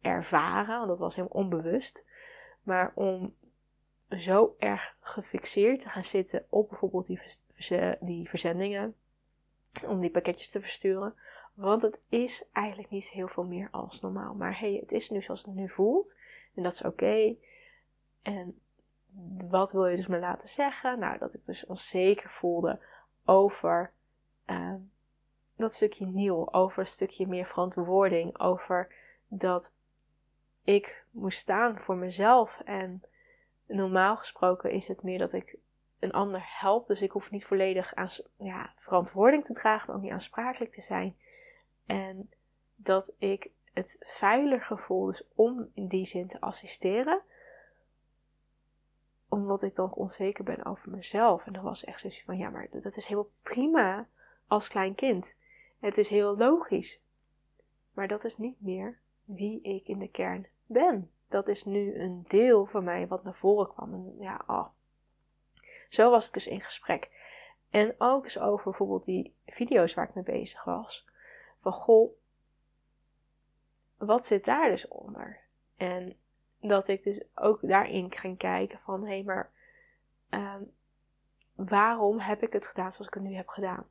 ervaren, 0.00 0.76
want 0.76 0.88
dat 0.88 0.98
was 0.98 1.16
helemaal 1.16 1.42
onbewust. 1.42 2.04
Maar 2.62 2.92
om 2.94 3.34
zo 4.10 4.54
erg 4.58 4.96
gefixeerd 5.00 5.80
te 5.80 5.88
gaan 5.88 6.04
zitten 6.04 6.46
op 6.48 6.68
bijvoorbeeld 6.68 7.06
die, 7.06 7.20
die 8.00 8.28
verzendingen, 8.28 8.94
om 9.82 10.00
die 10.00 10.10
pakketjes 10.10 10.50
te 10.50 10.60
versturen. 10.60 11.14
Want 11.56 11.82
het 11.82 12.00
is 12.08 12.44
eigenlijk 12.52 12.90
niet 12.90 13.08
heel 13.08 13.28
veel 13.28 13.44
meer 13.44 13.68
als 13.70 14.00
normaal. 14.00 14.34
Maar 14.34 14.58
hey, 14.58 14.72
het 14.80 14.92
is 14.92 15.10
nu 15.10 15.22
zoals 15.22 15.44
het 15.44 15.54
nu 15.54 15.68
voelt. 15.68 16.16
En 16.54 16.62
dat 16.62 16.72
is 16.72 16.82
oké. 16.82 17.36
En 18.22 18.58
wat 19.48 19.72
wil 19.72 19.86
je 19.86 19.96
dus 19.96 20.06
me 20.06 20.18
laten 20.18 20.48
zeggen? 20.48 20.98
Nou, 20.98 21.18
dat 21.18 21.34
ik 21.34 21.44
dus 21.44 21.66
onzeker 21.66 22.30
voelde 22.30 22.80
over 23.24 23.92
uh, 24.46 24.74
dat 25.56 25.74
stukje 25.74 26.06
nieuw. 26.06 26.52
Over 26.52 26.78
een 26.78 26.86
stukje 26.86 27.26
meer 27.26 27.46
verantwoording. 27.46 28.38
Over 28.38 28.94
dat 29.28 29.74
ik 30.64 31.04
moest 31.10 31.38
staan 31.38 31.78
voor 31.78 31.96
mezelf. 31.96 32.60
En 32.64 33.02
normaal 33.66 34.16
gesproken 34.16 34.70
is 34.70 34.88
het 34.88 35.02
meer 35.02 35.18
dat 35.18 35.32
ik 35.32 35.56
een 35.98 36.12
ander 36.12 36.42
help. 36.44 36.86
Dus 36.86 37.02
ik 37.02 37.10
hoef 37.10 37.30
niet 37.30 37.44
volledig 37.44 37.94
aan, 37.94 38.08
ja, 38.38 38.72
verantwoording 38.76 39.44
te 39.44 39.52
dragen, 39.52 39.86
maar 39.86 39.96
ook 39.96 40.02
niet 40.02 40.12
aansprakelijk 40.12 40.72
te 40.72 40.82
zijn. 40.82 41.16
En 41.86 42.30
dat 42.76 43.14
ik 43.18 43.50
het 43.72 43.96
veiliger 44.00 44.78
voel, 44.78 45.06
dus 45.06 45.22
om 45.34 45.70
in 45.74 45.86
die 45.86 46.06
zin 46.06 46.28
te 46.28 46.40
assisteren. 46.40 47.22
Omdat 49.28 49.62
ik 49.62 49.74
dan 49.74 49.92
onzeker 49.92 50.44
ben 50.44 50.64
over 50.64 50.90
mezelf. 50.90 51.46
En 51.46 51.52
dan 51.52 51.64
was 51.64 51.84
echt 51.84 52.00
zoiets 52.00 52.22
van, 52.22 52.36
ja, 52.36 52.50
maar 52.50 52.68
dat 52.70 52.96
is 52.96 53.04
helemaal 53.04 53.30
prima 53.42 54.08
als 54.46 54.68
klein 54.68 54.94
kind. 54.94 55.36
Het 55.80 55.98
is 55.98 56.08
heel 56.08 56.36
logisch. 56.36 57.00
Maar 57.92 58.08
dat 58.08 58.24
is 58.24 58.36
niet 58.36 58.60
meer 58.60 58.98
wie 59.24 59.62
ik 59.62 59.86
in 59.86 59.98
de 59.98 60.10
kern 60.10 60.46
ben. 60.66 61.10
Dat 61.28 61.48
is 61.48 61.64
nu 61.64 62.00
een 62.00 62.24
deel 62.28 62.66
van 62.66 62.84
mij 62.84 63.06
wat 63.06 63.24
naar 63.24 63.34
voren 63.34 63.68
kwam. 63.68 64.14
Ja, 64.18 64.44
oh. 64.46 64.66
Zo 65.88 66.10
was 66.10 66.24
het 66.24 66.34
dus 66.34 66.46
in 66.46 66.60
gesprek. 66.60 67.10
En 67.70 67.94
ook 67.98 68.24
eens 68.24 68.38
over 68.38 68.64
bijvoorbeeld 68.64 69.04
die 69.04 69.34
video's 69.46 69.94
waar 69.94 70.08
ik 70.08 70.14
mee 70.14 70.24
bezig 70.24 70.64
was. 70.64 71.06
Van 71.66 71.74
goh, 71.74 72.10
wat 73.96 74.26
zit 74.26 74.44
daar 74.44 74.68
dus 74.68 74.88
onder? 74.88 75.40
En 75.76 76.16
dat 76.60 76.88
ik 76.88 77.02
dus 77.02 77.22
ook 77.34 77.58
daarin 77.62 78.12
ga 78.12 78.34
kijken 78.36 78.78
van 78.80 79.00
hé, 79.02 79.08
hey, 79.08 79.22
maar 79.22 79.50
ehm, 80.28 80.62
waarom 81.54 82.18
heb 82.18 82.42
ik 82.42 82.52
het 82.52 82.66
gedaan 82.66 82.92
zoals 82.92 83.06
ik 83.06 83.14
het 83.14 83.22
nu 83.22 83.34
heb 83.34 83.48
gedaan? 83.48 83.86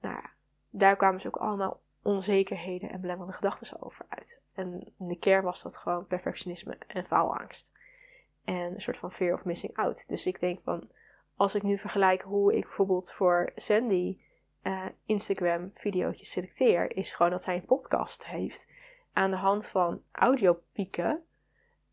Nou 0.00 0.14
ja, 0.14 0.30
daar 0.70 0.96
kwamen 0.96 1.16
dus 1.16 1.26
ook 1.26 1.36
allemaal 1.36 1.80
onzekerheden 2.02 2.90
en 2.90 3.00
belemmerende 3.00 3.36
gedachten 3.36 3.82
over 3.82 4.06
uit. 4.08 4.40
En 4.54 4.92
in 4.98 5.08
de 5.08 5.18
kern 5.18 5.44
was 5.44 5.62
dat 5.62 5.76
gewoon 5.76 6.06
perfectionisme 6.06 6.78
en 6.86 7.04
faalangst. 7.04 7.72
En 8.44 8.74
een 8.74 8.80
soort 8.80 8.96
van 8.96 9.12
fear 9.12 9.34
of 9.34 9.44
missing 9.44 9.76
out. 9.76 10.08
Dus 10.08 10.26
ik 10.26 10.40
denk 10.40 10.60
van, 10.60 10.88
als 11.36 11.54
ik 11.54 11.62
nu 11.62 11.78
vergelijk 11.78 12.22
hoe 12.22 12.56
ik 12.56 12.64
bijvoorbeeld 12.64 13.12
voor 13.12 13.52
Sandy 13.54 14.18
uh, 14.66 14.86
Instagram 15.04 15.70
video's 15.74 16.30
selecteer, 16.30 16.96
is 16.96 17.12
gewoon 17.12 17.30
dat 17.30 17.42
zij 17.42 17.54
een 17.54 17.64
podcast 17.64 18.26
heeft. 18.26 18.68
Aan 19.12 19.30
de 19.30 19.36
hand 19.36 19.66
van 19.66 20.02
audiopieken 20.12 21.24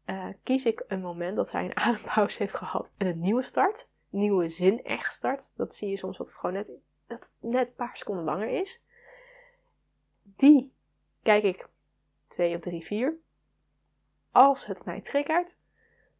uh, 0.05 0.27
kies 0.43 0.65
ik 0.65 0.83
een 0.87 1.01
moment 1.01 1.35
dat 1.35 1.49
zij 1.49 1.65
een 1.65 1.77
adempauze 1.87 2.37
heeft 2.37 2.55
gehad 2.55 2.91
en 2.97 3.07
een 3.07 3.19
nieuwe 3.19 3.41
start. 3.41 3.87
Nieuwe 4.09 4.47
zin 4.47 4.83
echt 4.83 5.13
start. 5.13 5.53
Dat 5.55 5.75
zie 5.75 5.89
je 5.89 5.97
soms 5.97 6.17
dat 6.17 6.27
het 6.27 6.35
gewoon 6.35 6.55
net, 6.55 6.71
dat 7.07 7.31
net 7.39 7.67
een 7.67 7.75
paar 7.75 7.97
seconden 7.97 8.23
langer 8.23 8.47
is. 8.47 8.83
Die 10.21 10.73
kijk 11.21 11.43
ik 11.43 11.67
twee 12.27 12.55
of 12.55 12.61
drie, 12.61 12.85
vier. 12.85 13.17
Als 14.31 14.65
het 14.65 14.85
mij 14.85 15.01
triggert, 15.01 15.57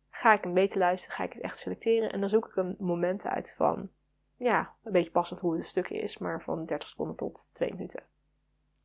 ga 0.10 0.34
ik 0.34 0.46
een 0.46 0.54
beetje 0.54 0.80
luisteren, 0.80 1.16
ga 1.16 1.24
ik 1.24 1.34
het 1.34 1.42
echt 1.42 1.58
selecteren. 1.58 2.12
En 2.12 2.20
dan 2.20 2.30
zoek 2.30 2.48
ik 2.48 2.56
een 2.56 2.76
moment 2.80 3.26
uit 3.26 3.54
van, 3.58 3.90
ja, 4.44 4.76
een 4.84 4.92
beetje 4.92 5.12
passend 5.12 5.40
hoe 5.40 5.56
het 5.56 5.66
stuk 5.66 5.90
is, 5.90 6.18
maar 6.18 6.42
van 6.42 6.66
30 6.66 6.90
seconden 6.90 7.16
tot 7.16 7.48
2 7.52 7.72
minuten. 7.72 8.04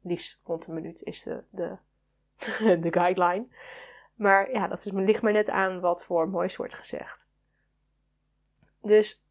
Liefst 0.00 0.40
rond 0.44 0.66
een 0.66 0.74
minuut 0.74 1.02
is 1.02 1.22
de, 1.22 1.44
de, 1.50 1.76
de 2.80 2.92
guideline. 2.92 3.46
Maar 4.14 4.50
ja, 4.50 4.68
dat 4.68 4.78
is, 4.84 4.92
ligt 4.92 5.22
maar 5.22 5.32
net 5.32 5.50
aan 5.50 5.80
wat 5.80 6.04
voor 6.04 6.28
moois 6.28 6.56
wordt 6.56 6.74
gezegd. 6.74 7.28
Dus 8.82 9.22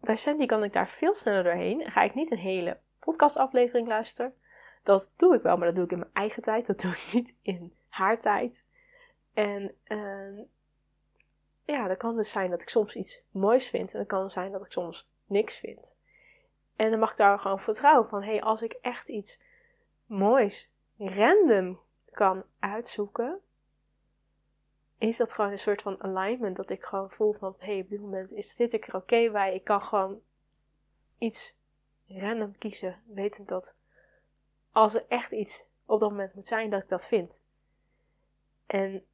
bij 0.00 0.16
Sandy 0.16 0.46
kan 0.46 0.64
ik 0.64 0.72
daar 0.72 0.88
veel 0.88 1.14
sneller 1.14 1.42
doorheen. 1.42 1.90
Ga 1.90 2.02
ik 2.02 2.14
niet 2.14 2.30
een 2.30 2.38
hele 2.38 2.78
podcastaflevering 2.98 3.88
luisteren. 3.88 4.34
Dat 4.82 5.12
doe 5.16 5.34
ik 5.34 5.42
wel, 5.42 5.56
maar 5.56 5.66
dat 5.66 5.74
doe 5.74 5.84
ik 5.84 5.90
in 5.90 5.98
mijn 5.98 6.10
eigen 6.12 6.42
tijd. 6.42 6.66
Dat 6.66 6.80
doe 6.80 6.90
ik 6.90 7.08
niet 7.14 7.34
in 7.42 7.74
haar 7.88 8.18
tijd. 8.18 8.64
En 9.32 9.74
uh, 9.86 10.44
ja, 11.64 11.88
dat 11.88 11.96
kan 11.96 12.16
dus 12.16 12.30
zijn 12.30 12.50
dat 12.50 12.62
ik 12.62 12.68
soms 12.68 12.96
iets 12.96 13.22
moois 13.30 13.68
vind. 13.68 13.92
En 13.92 13.98
dat 13.98 14.08
kan 14.08 14.30
zijn 14.30 14.52
dat 14.52 14.64
ik 14.64 14.72
soms 14.72 15.10
niks 15.26 15.56
vind. 15.56 15.96
En 16.76 16.90
dan 16.90 16.98
mag 16.98 17.10
ik 17.10 17.16
daar 17.16 17.38
gewoon 17.38 17.60
vertrouwen 17.60 18.08
van, 18.08 18.22
hé, 18.22 18.30
hey, 18.30 18.42
als 18.42 18.62
ik 18.62 18.72
echt 18.72 19.08
iets 19.08 19.40
moois, 20.06 20.70
random 20.98 21.80
kan 22.10 22.44
uitzoeken, 22.58 23.40
is 24.98 25.16
dat 25.16 25.32
gewoon 25.32 25.50
een 25.50 25.58
soort 25.58 25.82
van 25.82 26.02
alignment. 26.02 26.56
Dat 26.56 26.70
ik 26.70 26.84
gewoon 26.84 27.10
voel 27.10 27.32
van, 27.32 27.54
hé, 27.58 27.72
hey, 27.72 27.80
op 27.80 27.88
dit 27.88 28.00
moment 28.00 28.32
is, 28.32 28.54
zit 28.54 28.72
ik 28.72 28.86
er 28.86 28.94
oké 28.94 29.30
bij. 29.30 29.54
Ik 29.54 29.64
kan 29.64 29.82
gewoon 29.82 30.20
iets 31.18 31.56
random 32.06 32.58
kiezen, 32.58 33.02
wetend 33.06 33.48
dat 33.48 33.74
als 34.72 34.94
er 34.94 35.04
echt 35.08 35.32
iets 35.32 35.64
op 35.86 36.00
dat 36.00 36.10
moment 36.10 36.34
moet 36.34 36.46
zijn, 36.46 36.70
dat 36.70 36.82
ik 36.82 36.88
dat 36.88 37.06
vind. 37.06 37.42
En 38.66 39.04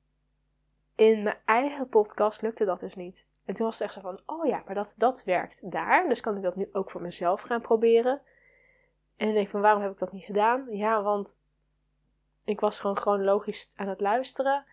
in 1.11 1.23
mijn 1.23 1.39
eigen 1.45 1.89
podcast 1.89 2.43
lukte 2.43 2.65
dat 2.65 2.81
dus 2.81 2.95
niet. 2.95 3.29
En 3.45 3.55
toen 3.55 3.67
was 3.67 3.79
het 3.79 3.83
echt 3.83 3.95
zo 3.95 4.01
van, 4.01 4.21
oh 4.27 4.47
ja, 4.47 4.63
maar 4.67 4.75
dat, 4.75 4.95
dat 4.97 5.25
werkt 5.25 5.71
daar. 5.71 6.09
Dus 6.09 6.21
kan 6.21 6.37
ik 6.37 6.43
dat 6.43 6.57
nu 6.57 6.69
ook 6.73 6.91
voor 6.91 7.03
mezelf 7.03 7.41
gaan 7.41 7.61
proberen. 7.61 8.21
En 9.17 9.29
ik 9.29 9.35
denk 9.35 9.49
van, 9.49 9.61
waarom 9.61 9.83
heb 9.83 9.93
ik 9.93 9.99
dat 9.99 10.13
niet 10.13 10.25
gedaan? 10.25 10.67
Ja, 10.71 11.03
want 11.03 11.37
ik 12.45 12.61
was 12.61 12.81
gewoon 12.81 12.97
chronologisch 12.97 13.73
aan 13.77 13.89
het 13.89 14.01
luisteren. 14.01 14.65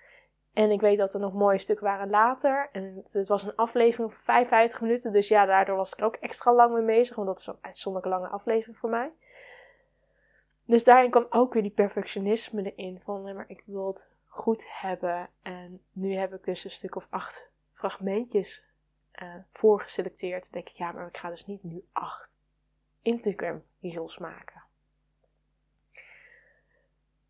En 0.53 0.71
ik 0.71 0.81
weet 0.81 0.97
dat 0.97 1.13
er 1.13 1.19
nog 1.19 1.33
mooie 1.33 1.57
stukken 1.57 1.85
waren 1.85 2.09
later. 2.09 2.69
En 2.71 3.03
het 3.11 3.27
was 3.27 3.43
een 3.43 3.55
aflevering 3.55 4.13
van 4.13 4.21
55 4.21 4.81
minuten. 4.81 5.11
Dus 5.11 5.27
ja, 5.27 5.45
daardoor 5.45 5.75
was 5.75 5.91
ik 5.91 5.99
er 5.99 6.05
ook 6.05 6.15
extra 6.15 6.53
lang 6.53 6.73
mee 6.73 6.85
bezig. 6.85 7.15
Want 7.15 7.27
dat 7.27 7.39
is 7.39 7.47
een 7.47 7.57
uitzonderlijk 7.61 8.13
lange 8.13 8.27
aflevering 8.27 8.77
voor 8.77 8.89
mij. 8.89 9.11
Dus 10.65 10.83
daarin 10.83 11.09
kwam 11.09 11.25
ook 11.29 11.53
weer 11.53 11.61
die 11.61 11.71
perfectionisme 11.71 12.73
erin. 12.73 13.01
Van, 13.03 13.23
maar 13.23 13.45
ik 13.47 13.63
wil 13.65 13.87
het 13.87 14.09
goed 14.39 14.65
hebben. 14.69 15.29
En 15.41 15.81
nu 15.91 16.13
heb 16.13 16.33
ik 16.33 16.43
dus 16.43 16.63
een 16.63 16.71
stuk 16.71 16.95
of 16.95 17.07
acht 17.09 17.51
fragmentjes 17.73 18.63
uh, 19.21 19.35
voorgeselecteerd. 19.49 20.41
Dan 20.41 20.51
denk 20.51 20.69
ik, 20.69 20.75
ja, 20.75 20.91
maar 20.91 21.07
ik 21.07 21.17
ga 21.17 21.29
dus 21.29 21.45
niet 21.45 21.63
nu 21.63 21.85
acht 21.91 22.37
Instagram 23.01 23.63
reels 23.81 24.17
maken. 24.17 24.63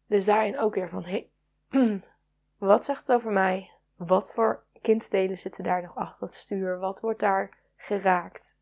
Dus 0.05 0.25
daarin 0.25 0.59
ook 0.59 0.75
weer 0.75 0.89
van, 0.89 1.05
hey, 1.05 1.29
wat 2.57 2.85
zegt 2.85 3.07
het 3.07 3.15
over 3.15 3.31
mij? 3.31 3.71
Wat 3.95 4.33
voor 4.33 4.63
kindstelen 4.81 5.37
zitten 5.37 5.63
daar 5.63 5.81
nog 5.81 5.95
achter 5.95 6.23
het 6.23 6.33
stuur? 6.33 6.79
Wat 6.79 6.99
wordt 6.99 7.19
daar 7.19 7.57
geraakt? 7.75 8.59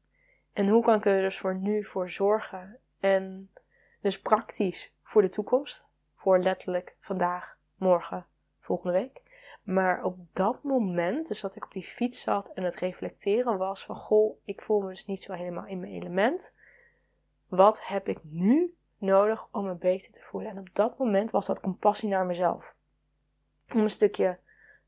En 0.54 0.68
hoe 0.68 0.84
kan 0.84 0.96
ik 0.96 1.06
er 1.06 1.22
dus 1.22 1.38
voor 1.38 1.56
nu 1.56 1.84
voor 1.84 2.10
zorgen? 2.10 2.80
En 3.00 3.51
dus 4.01 4.22
praktisch 4.22 4.94
voor 5.04 5.22
de 5.22 5.30
toekomst. 5.30 5.86
Voor 6.16 6.39
letterlijk 6.39 6.96
vandaag, 7.00 7.58
morgen, 7.75 8.25
volgende 8.68 9.00
week. 9.00 9.22
Maar 9.64 10.04
op 10.04 10.18
dat 10.34 10.64
moment, 10.64 11.28
dus 11.28 11.42
dat 11.42 11.56
ik 11.56 11.66
op 11.66 11.72
die 11.72 11.84
fiets 11.84 12.22
zat 12.22 12.52
en 12.54 12.64
het 12.64 12.76
reflecteren 12.76 13.58
was 13.58 13.86
van 13.86 13.96
goh, 13.96 14.38
ik 14.44 14.62
voel 14.62 14.82
me 14.82 14.90
dus 14.90 15.06
niet 15.06 15.24
zo 15.24 15.34
helemaal 15.34 15.66
in 15.66 15.80
mijn 15.80 15.94
element. 15.94 16.56
Wat 17.48 17.88
heb 17.88 18.08
ik 18.08 18.20
nu 18.24 18.76
nodig 18.98 19.48
om 19.52 19.66
me 19.66 19.76
beter 19.76 20.12
te 20.12 20.22
voelen? 20.22 20.52
En 20.52 20.60
op 20.60 20.70
dat 20.74 20.98
moment 20.98 21.32
was 21.32 21.46
dat 21.46 21.60
compassie 21.60 22.10
naar 22.10 22.26
mezelf. 22.26 22.76
Om 23.74 23.80
een 23.80 23.90
stukje 23.90 24.40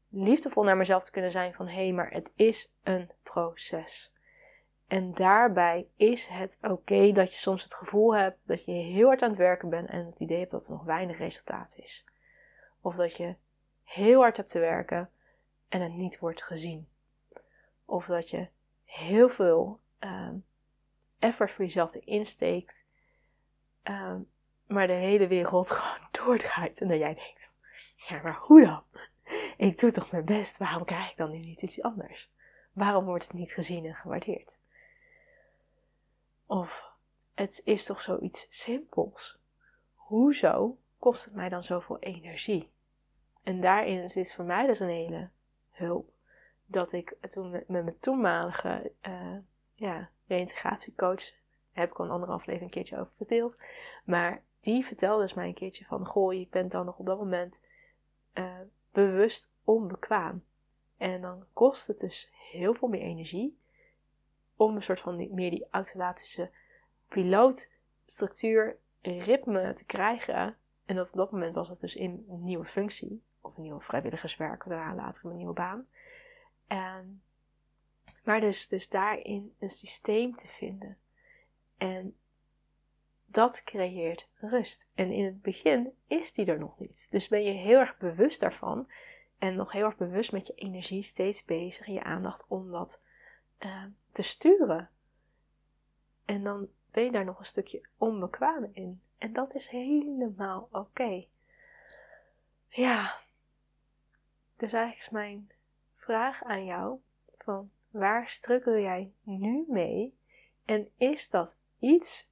liefdevol 0.10 0.64
naar 0.64 0.78
mezelf 0.78 1.04
te 1.04 1.12
kunnen 1.12 1.32
zijn 1.32 1.54
van 1.54 1.68
hé, 1.68 1.84
hey, 1.84 1.94
maar 1.94 2.12
het 2.12 2.32
is 2.36 2.74
een 2.84 3.12
proces. 3.24 4.14
En 4.88 5.14
daarbij 5.14 5.88
is 5.96 6.28
het 6.28 6.58
oké 6.62 7.12
dat 7.12 7.34
je 7.34 7.40
soms 7.40 7.64
het 7.64 7.74
gevoel 7.74 8.16
hebt 8.16 8.38
dat 8.44 8.66
je 8.66 8.72
heel 8.72 9.08
hard 9.08 9.22
aan 9.22 9.30
het 9.30 9.38
werken 9.38 9.70
bent 9.70 9.90
en 9.90 10.06
het 10.06 10.20
idee 10.20 10.40
hebt 10.40 10.52
dat 10.52 10.66
er 10.66 10.72
nog 10.72 10.84
weinig 10.84 11.18
resultaat 11.18 11.78
is. 11.78 12.06
Of 12.82 12.96
dat 12.96 13.16
je 13.16 13.36
heel 13.90 14.20
hard 14.20 14.38
hebt 14.38 14.50
te 14.50 14.60
werken 14.60 15.10
en 15.70 15.82
het 15.82 15.94
niet 15.94 16.20
wordt 16.20 16.44
gezien. 16.44 16.90
Of 17.86 18.06
dat 18.06 18.30
je 18.30 18.48
heel 18.84 19.30
veel 19.30 19.80
um, 20.00 20.46
effort 21.20 21.52
voor 21.52 21.66
jezelf 21.66 21.96
erin 21.96 22.26
steekt, 22.26 22.86
um, 23.84 24.30
maar 24.68 24.88
de 24.88 24.94
hele 24.94 25.28
wereld 25.28 25.72
gewoon 25.80 26.08
doordraait. 26.12 26.82
En 26.82 26.88
dat 26.88 27.00
jij 27.00 27.14
denkt, 27.14 27.50
ja, 27.96 28.22
maar 28.22 28.38
hoe 28.42 28.62
dan? 28.66 28.84
Ik 29.68 29.80
doe 29.80 29.92
toch 29.92 30.12
mijn 30.12 30.26
best, 30.26 30.58
waarom 30.58 30.86
krijg 30.86 31.12
ik 31.12 31.18
dan 31.18 31.32
nu 31.32 31.40
niet 31.40 31.62
iets 31.62 31.82
anders? 31.82 32.32
Waarom 32.74 33.06
wordt 33.06 33.24
het 33.24 33.34
niet 33.34 33.52
gezien 33.52 33.86
en 33.86 33.96
gewaardeerd? 33.96 34.60
Of 36.46 36.84
het 37.34 37.62
is 37.64 37.86
toch 37.86 38.02
zoiets 38.02 38.48
simpels? 38.50 39.40
Hoezo 39.94 40.78
kost 40.98 41.26
het 41.26 41.34
mij 41.34 41.50
dan 41.50 41.64
zoveel 41.64 42.00
energie? 42.00 42.70
En 43.44 43.62
daarin 43.62 44.10
zit 44.10 44.34
voor 44.34 44.46
mij 44.46 44.68
dus 44.68 44.80
een 44.80 44.88
hele 44.88 45.30
hulp. 45.70 46.12
Dat 46.66 46.92
ik 46.92 47.16
toen 47.30 47.50
met, 47.50 47.68
mijn 47.68 48.00
toenmalige 48.00 48.92
uh, 49.08 49.38
ja, 49.74 50.10
reïntegratiecoach, 50.28 51.32
heb 51.72 51.90
ik 51.90 52.00
al 52.00 52.06
een 52.06 52.12
andere 52.12 52.32
aflevering 52.32 52.64
een 52.64 52.76
keertje 52.76 53.00
over 53.00 53.14
verdeeld. 53.16 53.62
Maar 54.04 54.44
die 54.60 54.86
vertelde 54.86 55.22
dus 55.22 55.34
mij 55.34 55.48
een 55.48 55.54
keertje 55.54 55.86
van, 55.86 56.06
goh, 56.06 56.34
je 56.34 56.48
bent 56.50 56.72
dan 56.72 56.86
nog 56.86 56.98
op 56.98 57.06
dat 57.06 57.18
moment 57.18 57.62
uh, 58.34 58.60
bewust 58.92 59.52
onbekwaam. 59.64 60.44
En 60.98 61.22
dan 61.22 61.46
kost 61.54 61.88
het 61.88 62.00
dus 62.00 62.32
heel 62.52 62.74
veel 62.74 62.88
meer 62.88 63.02
energie 63.02 63.58
om 64.56 64.76
een 64.76 64.84
soort 64.84 65.00
van 65.00 65.34
meer 65.34 65.50
die 65.50 65.68
automatische 65.70 66.50
pilootstructuur, 67.08 68.78
ritme 69.02 69.74
te 69.74 69.86
krijgen. 69.86 70.58
En 70.86 70.96
dat 70.96 71.10
op 71.10 71.18
dat 71.18 71.32
moment 71.32 71.56
was 71.56 71.68
dat 71.68 71.80
dus 71.80 71.96
in 71.96 72.26
een 72.30 72.44
nieuwe 72.44 72.66
functie 72.66 73.22
of 73.50 73.58
een 73.58 73.64
nieuwe 73.64 73.82
vrijwilligerswerk, 73.82 74.64
daarna 74.68 74.96
later 74.96 75.26
een 75.26 75.38
nieuwe 75.38 75.54
baan. 75.54 75.88
En, 76.68 77.22
maar 78.24 78.40
dus, 78.40 78.68
dus 78.68 78.90
daarin 78.90 79.56
een 79.60 79.70
systeem 79.70 80.36
te 80.36 80.48
vinden. 80.48 80.98
En 81.78 82.16
dat 83.26 83.64
creëert 83.64 84.28
rust. 84.36 84.90
En 84.96 85.12
in 85.12 85.26
het 85.26 85.42
begin 85.42 85.94
is 86.08 86.32
die 86.32 86.46
er 86.46 86.60
nog 86.60 86.80
niet. 86.80 87.08
Dus 87.10 87.28
ben 87.28 87.44
je 87.44 87.52
heel 87.52 87.80
erg 87.80 87.98
bewust 87.98 88.40
daarvan. 88.40 88.88
En 89.38 89.56
nog 89.56 89.72
heel 89.72 89.86
erg 89.86 89.98
bewust 89.98 90.32
met 90.32 90.48
je 90.48 90.54
energie 90.54 91.02
steeds 91.02 91.46
bezig 91.46 91.88
en 91.88 91.94
je 91.94 92.04
aandacht 92.04 92.46
om 92.48 92.72
dat 92.72 93.02
uh, 93.60 93.84
te 94.12 94.22
sturen. 94.22 94.90
En 96.26 96.44
dan 96.44 96.68
ben 96.92 97.04
je 97.04 97.12
daar 97.12 97.26
nog 97.26 97.40
een 97.40 97.46
stukje 97.46 97.82
onbekwaam 97.98 98.70
in. 98.72 99.02
En 99.18 99.34
dat 99.34 99.56
is 99.56 99.68
helemaal 99.68 100.68
oké. 100.72 101.26
Ja, 102.68 103.20
dus 104.60 104.74
eigenlijk 104.74 105.06
is 105.06 105.10
mijn 105.10 105.52
vraag 105.96 106.44
aan 106.44 106.66
jou: 106.66 107.00
van 107.38 107.72
waar 107.90 108.28
struggle 108.28 108.82
jij 108.82 109.14
nu 109.24 109.66
mee? 109.68 110.18
En 110.66 110.90
is 110.98 111.30
dat 111.30 111.58
iets 111.80 112.30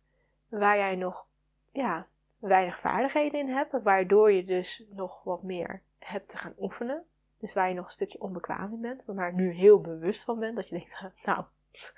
waar 0.48 0.78
jij 0.78 0.96
nog 0.96 1.28
ja, 1.72 2.08
weinig 2.40 2.80
vaardigheden 2.80 3.40
in 3.40 3.48
hebt, 3.48 3.84
waardoor 3.84 4.32
je 4.32 4.46
dus 4.46 4.84
nog 4.90 5.24
wat 5.24 5.44
meer 5.44 5.82
hebt 6.00 6.30
te 6.30 6.38
gaan 6.38 6.56
oefenen? 6.60 7.06
Dus 7.40 7.54
waar 7.54 7.70
je 7.70 7.76
nog 7.76 7.86
een 7.86 7.92
stukje 7.92 8.22
onbekwaam 8.22 8.74
in 8.74 8.82
bent, 8.82 9.06
maar 9.06 9.34
nu 9.34 9.52
heel 9.52 9.82
bewust 9.82 10.24
van 10.24 10.40
bent, 10.40 10.56
dat 10.56 10.70
je 10.70 10.76
denkt, 10.76 11.02
nou, 11.24 11.44
ik 11.72 11.94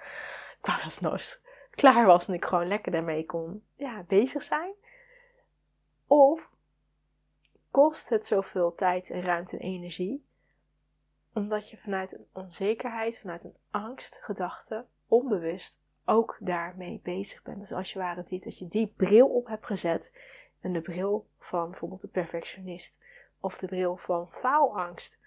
wou 0.61 0.81
dat 0.83 0.99
het 0.99 1.41
klaar 1.69 2.05
was 2.05 2.27
en 2.27 2.33
ik 2.33 2.45
gewoon 2.45 2.67
lekker 2.67 2.91
daarmee 2.91 3.25
kon 3.25 3.63
ja, 3.75 4.03
bezig 4.03 4.43
zijn. 4.43 4.73
Of 6.07 6.49
kost 7.71 8.09
het 8.09 8.25
zoveel 8.25 8.73
tijd 8.73 9.09
en 9.09 9.21
ruimte 9.21 9.57
en 9.57 9.63
energie, 9.63 10.25
omdat 11.33 11.69
je 11.69 11.77
vanuit 11.77 12.13
een 12.13 12.27
onzekerheid, 12.33 13.19
vanuit 13.19 13.43
een 13.43 13.55
angstgedachte, 13.71 14.85
onbewust 15.07 15.79
ook 16.05 16.37
daarmee 16.39 16.99
bezig 17.03 17.43
bent. 17.43 17.59
Dus 17.59 17.71
als 17.71 17.93
je 17.93 17.99
ware 17.99 18.23
dit, 18.23 18.43
dat 18.43 18.57
je 18.57 18.67
die 18.67 18.93
bril 18.95 19.27
op 19.27 19.47
hebt 19.47 19.65
gezet 19.65 20.13
en 20.59 20.73
de 20.73 20.81
bril 20.81 21.27
van 21.39 21.69
bijvoorbeeld 21.69 22.01
de 22.01 22.07
perfectionist 22.07 22.99
of 23.39 23.57
de 23.57 23.67
bril 23.67 23.97
van 23.97 24.31
faalangst. 24.31 25.19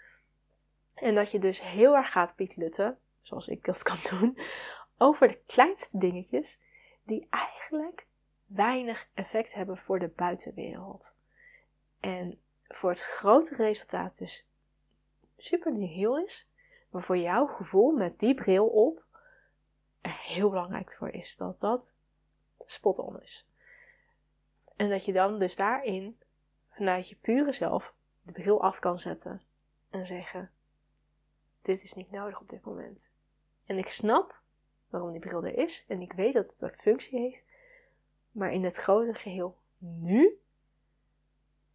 En 0.94 1.14
dat 1.14 1.30
je 1.30 1.38
dus 1.38 1.62
heel 1.62 1.96
erg 1.96 2.10
gaat 2.10 2.34
pietlutten, 2.34 2.98
zoals 3.22 3.48
ik 3.48 3.64
dat 3.64 3.82
kan 3.82 4.18
doen, 4.18 4.38
over 4.98 5.28
de 5.28 5.40
kleinste 5.46 5.98
dingetjes 5.98 6.60
die 7.02 7.26
eigenlijk 7.30 8.06
weinig 8.46 9.08
effect 9.14 9.54
hebben 9.54 9.78
voor 9.78 9.98
de 9.98 10.08
buitenwereld. 10.08 11.14
En 12.02 12.40
voor 12.68 12.90
het 12.90 13.02
grote 13.02 13.54
resultaat 13.54 14.18
dus 14.18 14.46
super 15.36 15.72
nihil 15.72 16.18
is, 16.18 16.48
maar 16.90 17.02
voor 17.02 17.16
jouw 17.16 17.46
gevoel 17.46 17.92
met 17.92 18.18
die 18.18 18.34
bril 18.34 18.66
op 18.68 19.04
er 20.00 20.18
heel 20.20 20.50
belangrijk 20.50 20.92
voor 20.92 21.08
is 21.08 21.36
dat 21.36 21.60
dat 21.60 21.94
spot 22.66 22.98
on 22.98 23.20
is. 23.20 23.46
En 24.76 24.90
dat 24.90 25.04
je 25.04 25.12
dan 25.12 25.38
dus 25.38 25.56
daarin 25.56 26.18
vanuit 26.70 27.08
je 27.08 27.16
pure 27.16 27.52
zelf 27.52 27.94
de 28.22 28.32
bril 28.32 28.62
af 28.62 28.78
kan 28.78 28.98
zetten 28.98 29.42
en 29.90 30.06
zeggen: 30.06 30.50
Dit 31.62 31.82
is 31.82 31.92
niet 31.92 32.10
nodig 32.10 32.40
op 32.40 32.48
dit 32.48 32.64
moment. 32.64 33.10
En 33.66 33.78
ik 33.78 33.88
snap 33.88 34.40
waarom 34.88 35.10
die 35.10 35.20
bril 35.20 35.44
er 35.44 35.58
is 35.58 35.84
en 35.88 36.00
ik 36.00 36.12
weet 36.12 36.32
dat 36.32 36.50
het 36.52 36.60
een 36.62 36.78
functie 36.78 37.18
heeft, 37.18 37.46
maar 38.30 38.52
in 38.52 38.64
het 38.64 38.76
grote 38.76 39.14
geheel 39.14 39.58
nu 39.78 40.41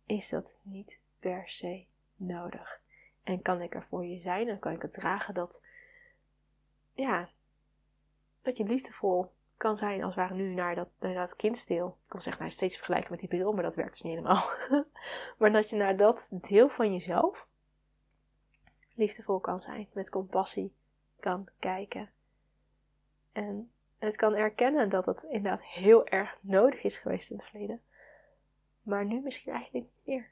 is 0.07 0.29
dat 0.29 0.55
niet 0.61 0.99
per 1.19 1.49
se 1.49 1.85
nodig. 2.15 2.81
En 3.23 3.41
kan 3.41 3.61
ik 3.61 3.75
er 3.75 3.83
voor 3.83 4.05
je 4.05 4.19
zijn 4.19 4.47
en 4.47 4.59
kan 4.59 4.71
ik 4.71 4.81
het 4.81 4.93
dragen 4.93 5.33
dat, 5.33 5.61
ja, 6.93 7.29
dat 8.41 8.57
je 8.57 8.63
liefdevol 8.63 9.31
kan 9.57 9.77
zijn 9.77 10.03
als 10.03 10.15
ware 10.15 10.33
nu 10.33 10.53
naar 10.53 10.75
dat, 10.75 10.89
naar 10.99 11.35
kindsdeel. 11.35 11.97
Ik 12.05 12.11
wil 12.11 12.21
zeggen, 12.21 12.41
nou, 12.41 12.53
steeds 12.53 12.75
vergelijken 12.75 13.11
met 13.11 13.19
die 13.19 13.29
bril, 13.29 13.53
maar 13.53 13.63
dat 13.63 13.75
werkt 13.75 13.91
dus 13.91 14.01
niet 14.01 14.15
helemaal. 14.15 14.49
maar 15.37 15.51
dat 15.51 15.69
je 15.69 15.75
naar 15.75 15.97
dat 15.97 16.27
deel 16.31 16.69
van 16.69 16.93
jezelf 16.93 17.47
liefdevol 18.93 19.39
kan 19.39 19.59
zijn, 19.59 19.87
met 19.93 20.09
compassie 20.09 20.73
kan 21.19 21.47
kijken. 21.59 22.09
En 23.31 23.71
het 23.97 24.15
kan 24.15 24.35
erkennen 24.35 24.89
dat 24.89 25.05
het 25.05 25.23
inderdaad 25.23 25.63
heel 25.63 26.07
erg 26.07 26.37
nodig 26.41 26.83
is 26.83 26.97
geweest 26.97 27.29
in 27.29 27.37
het 27.37 27.45
verleden. 27.45 27.81
Maar 28.87 29.05
nu 29.05 29.19
misschien 29.19 29.51
eigenlijk 29.51 29.85
niet 29.85 30.05
meer. 30.05 30.31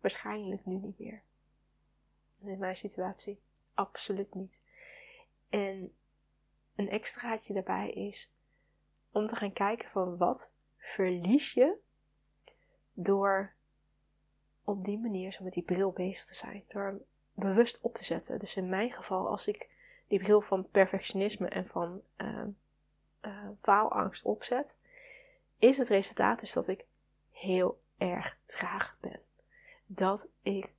Waarschijnlijk 0.00 0.66
nu 0.66 0.74
niet 0.74 0.98
meer. 0.98 1.22
In 2.38 2.58
mijn 2.58 2.76
situatie 2.76 3.40
absoluut 3.74 4.34
niet. 4.34 4.62
En 5.48 5.94
een 6.74 6.88
extraatje 6.88 7.54
daarbij 7.54 7.90
is 7.90 8.32
om 9.10 9.26
te 9.26 9.36
gaan 9.36 9.52
kijken 9.52 9.90
van 9.90 10.16
wat 10.16 10.52
verlies 10.76 11.52
je 11.52 11.76
door 12.92 13.52
op 14.64 14.84
die 14.84 14.98
manier 14.98 15.32
zo 15.32 15.44
met 15.44 15.52
die 15.52 15.62
bril 15.62 15.92
bezig 15.92 16.26
te 16.26 16.34
zijn. 16.34 16.64
Door 16.68 16.84
hem 16.84 17.04
bewust 17.34 17.80
op 17.80 17.94
te 17.94 18.04
zetten. 18.04 18.38
Dus 18.38 18.56
in 18.56 18.68
mijn 18.68 18.90
geval, 18.90 19.28
als 19.28 19.46
ik 19.46 19.68
die 20.06 20.18
bril 20.18 20.40
van 20.40 20.68
perfectionisme 20.70 21.48
en 21.48 21.66
van 21.66 22.02
uh, 22.16 22.46
faalangst 23.60 24.24
opzet, 24.24 24.78
is 25.58 25.78
het 25.78 25.88
resultaat 25.88 26.40
dus 26.40 26.52
dat 26.52 26.68
ik 26.68 26.84
heel 27.32 27.80
erg 27.98 28.38
traag 28.44 28.96
ben. 29.00 29.20
Dat 29.86 30.28
ik 30.42 30.72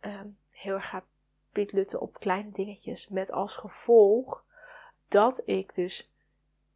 uh, 0.00 0.20
heel 0.50 0.74
erg 0.74 0.88
ga 0.88 1.04
pietlutten 1.52 2.00
op 2.00 2.20
kleine 2.20 2.50
dingetjes. 2.50 3.08
Met 3.08 3.32
als 3.32 3.56
gevolg 3.56 4.44
dat 5.08 5.42
ik 5.44 5.74
dus 5.74 6.12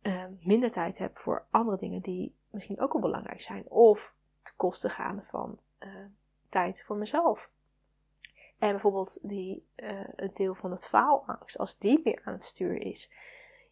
uh, 0.03 0.25
minder 0.40 0.71
tijd 0.71 0.99
heb 0.99 1.19
voor 1.19 1.47
andere 1.51 1.77
dingen 1.77 2.01
die 2.01 2.37
misschien 2.51 2.81
ook 2.81 2.92
wel 2.92 3.03
belangrijk 3.03 3.40
zijn. 3.40 3.71
Of 3.71 4.14
te 4.42 4.53
kosten 4.57 4.90
gaan 4.90 5.25
van 5.25 5.61
uh, 5.79 6.05
tijd 6.49 6.85
voor 6.85 6.97
mezelf. 6.97 7.51
En 8.59 8.71
bijvoorbeeld 8.71 9.19
die, 9.29 9.69
uh, 9.77 10.09
het 10.16 10.37
deel 10.37 10.55
van 10.55 10.71
het 10.71 10.87
faalangst, 10.87 11.59
als 11.59 11.79
die 11.79 12.01
meer 12.05 12.21
aan 12.25 12.33
het 12.33 12.45
sturen 12.45 12.81
is. 12.81 13.12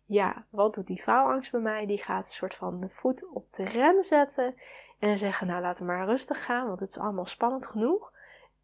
Ja, 0.04 0.46
wat 0.50 0.74
doet 0.74 0.86
die 0.86 1.02
faalangst 1.02 1.50
bij 1.50 1.60
mij? 1.60 1.86
Die 1.86 2.02
gaat 2.02 2.26
een 2.26 2.32
soort 2.32 2.54
van 2.54 2.80
de 2.80 2.88
voet 2.88 3.28
op 3.28 3.52
de 3.52 3.64
rem 3.64 4.02
zetten. 4.02 4.54
En 4.98 5.18
zeggen, 5.18 5.46
nou 5.46 5.60
laten 5.60 5.86
we 5.86 5.92
maar 5.92 6.06
rustig 6.06 6.44
gaan, 6.44 6.66
want 6.66 6.80
het 6.80 6.88
is 6.88 6.98
allemaal 6.98 7.26
spannend 7.26 7.66
genoeg. 7.66 8.12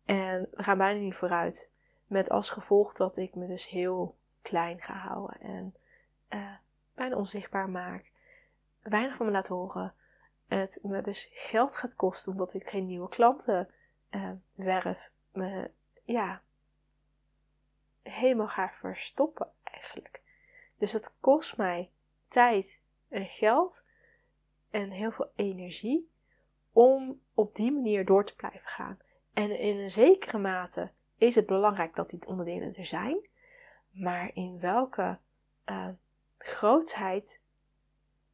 En 0.04 0.48
we 0.50 0.62
gaan 0.62 0.78
bijna 0.78 1.00
niet 1.00 1.14
vooruit. 1.14 1.70
Met 2.06 2.30
als 2.30 2.50
gevolg 2.50 2.92
dat 2.92 3.16
ik 3.16 3.34
me 3.34 3.46
dus 3.46 3.68
heel 3.68 4.16
klein 4.42 4.80
ga 4.80 4.94
houden. 4.94 5.40
En 5.40 5.74
uh, 6.30 6.54
bijna 6.94 7.16
onzichtbaar 7.16 7.68
maak. 7.68 8.12
Weinig 8.82 9.16
van 9.16 9.26
me 9.26 9.32
laat 9.32 9.48
horen. 9.48 9.94
Het 10.46 10.78
me 10.82 11.00
dus 11.00 11.28
geld 11.32 11.76
gaat 11.76 11.94
kosten 11.94 12.32
omdat 12.32 12.54
ik 12.54 12.68
geen 12.68 12.86
nieuwe 12.86 13.08
klanten 13.08 13.68
uh, 14.10 14.30
werf. 14.54 15.10
Me, 15.32 15.70
ja, 16.04 16.42
helemaal 18.02 18.48
ga 18.48 18.70
verstoppen 18.70 19.52
eigenlijk. 19.62 20.22
Dus 20.78 20.92
het 20.92 21.12
kost 21.20 21.56
mij 21.56 21.90
tijd 22.28 22.82
en 23.08 23.26
geld 23.26 23.84
en 24.70 24.90
heel 24.90 25.10
veel 25.10 25.30
energie 25.36 26.09
om 26.72 27.20
op 27.34 27.54
die 27.54 27.72
manier 27.72 28.04
door 28.04 28.24
te 28.24 28.36
blijven 28.36 28.68
gaan. 28.68 28.98
En 29.32 29.58
in 29.58 29.78
een 29.78 29.90
zekere 29.90 30.38
mate 30.38 30.90
is 31.16 31.34
het 31.34 31.46
belangrijk 31.46 31.94
dat 31.94 32.10
die 32.10 32.26
onderdelen 32.26 32.74
er 32.74 32.86
zijn. 32.86 33.28
Maar 33.90 34.30
in 34.34 34.60
welke 34.60 35.18
uh, 35.66 35.88
grootheid 36.38 37.40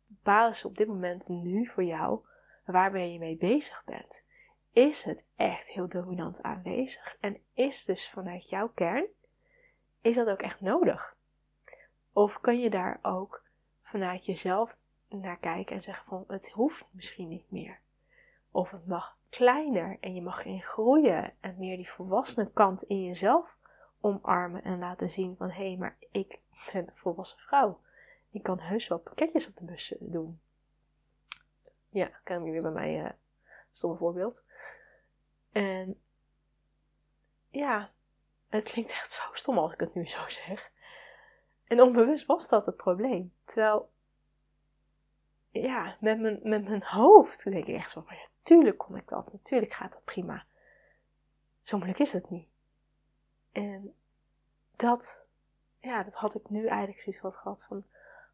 bepalen 0.07 0.55
ze 0.55 0.67
op 0.67 0.77
dit 0.77 0.87
moment 0.87 1.29
nu 1.29 1.67
voor 1.67 1.85
jou 1.85 2.25
waarmee 2.65 3.13
je 3.13 3.19
mee 3.19 3.37
bezig 3.37 3.85
bent? 3.85 4.25
Is 4.73 5.03
het 5.03 5.25
echt 5.37 5.69
heel 5.69 5.89
dominant 5.89 6.43
aanwezig? 6.43 7.17
En 7.21 7.41
is 7.55 7.85
dus 7.85 8.11
vanuit 8.11 8.49
jouw 8.49 8.69
kern, 8.69 9.07
is 10.01 10.15
dat 10.15 10.29
ook 10.29 10.43
echt 10.43 10.61
nodig? 10.61 11.17
Of 12.13 12.41
kan 12.41 12.61
je 12.61 12.71
daar 12.71 12.99
ook 13.03 13.43
vanuit 13.83 14.25
jezelf 14.25 14.79
naar 15.09 15.39
kijken 15.39 15.77
en 15.77 15.83
zeggen 15.83 16.07
van 16.07 16.25
het 16.27 16.51
hoeft 16.51 16.85
misschien 16.91 17.29
niet 17.29 17.51
meer? 17.51 17.81
Of 18.57 18.71
het 18.71 18.87
mag 18.87 19.17
kleiner 19.29 19.97
en 20.01 20.15
je 20.15 20.23
mag 20.23 20.45
erin 20.45 20.63
groeien 20.63 21.33
en 21.41 21.59
meer 21.59 21.77
die 21.77 21.91
volwassene 21.91 22.51
kant 22.53 22.83
in 22.83 23.05
jezelf 23.05 23.59
omarmen 24.01 24.63
en 24.63 24.79
laten 24.79 25.11
zien 25.11 25.37
van 25.37 25.51
hé, 25.51 25.67
hey, 25.67 25.77
maar 25.77 25.97
ik 26.11 26.41
ben 26.73 26.89
een 26.89 26.95
volwassen 26.95 27.39
vrouw. 27.39 27.81
Ik 28.31 28.43
kan 28.43 28.59
heus 28.59 28.89
wel 28.89 28.99
pakketjes 28.99 29.49
op 29.49 29.57
de 29.57 29.65
bus 29.65 29.95
doen. 29.99 30.41
Ja, 31.89 32.11
kan 32.25 32.45
je 32.45 32.51
weer 32.51 32.63
bij 32.63 32.71
mij 32.71 33.03
uh, 33.03 33.11
stomme 33.73 33.97
voorbeeld. 33.97 34.45
En 35.53 36.01
ja, 37.51 37.91
het 38.49 38.65
klinkt 38.65 38.91
echt 38.91 39.13
zo 39.13 39.23
stom 39.33 39.59
als 39.59 39.73
ik 39.73 39.81
het 39.81 39.95
nu 39.95 40.09
zo 40.09 40.29
zeg. 40.29 40.73
En 41.65 41.81
onbewust 41.83 42.27
was 42.27 42.49
dat 42.49 42.67
het 42.67 42.77
probleem. 42.77 43.33
Terwijl, 43.45 43.91
ja, 45.51 45.97
met 46.01 46.21
mijn, 46.21 46.41
met 46.43 46.69
mijn 46.69 46.83
hoofd 46.85 47.45
denk 47.45 47.67
ik 47.67 47.75
echt 47.75 47.91
zo 47.91 48.03
ja, 48.47 48.55
tuurlijk 48.55 48.79
kon 48.79 48.97
ik 48.97 49.09
dat. 49.09 49.33
Natuurlijk 49.33 49.73
gaat 49.73 49.93
dat 49.93 50.05
prima. 50.05 50.45
Zo 51.63 51.77
moeilijk 51.77 52.01
is 52.01 52.13
het 52.13 52.31
niet. 52.31 52.49
En 53.53 53.95
dat, 54.77 55.25
ja, 55.79 56.03
dat 56.03 56.15
had 56.15 56.35
ik 56.35 56.51
nu 56.51 56.67
eigenlijk 56.67 57.01
zoiets 57.01 57.23
wat 57.23 57.37
gehad 57.37 57.65
van, 57.69 57.85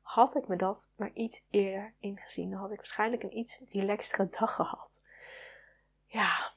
had 0.02 0.34
ik 0.36 0.48
me 0.48 0.56
dat 0.56 0.88
maar 0.96 1.10
iets 1.14 1.42
eerder 1.50 1.92
ingezien, 1.98 2.50
dan 2.50 2.60
had 2.60 2.70
ik 2.70 2.76
waarschijnlijk 2.76 3.22
een 3.22 3.36
iets 3.36 3.60
relaxtere 3.70 4.28
dag 4.28 4.54
gehad. 4.54 5.00
Ja, 6.06 6.52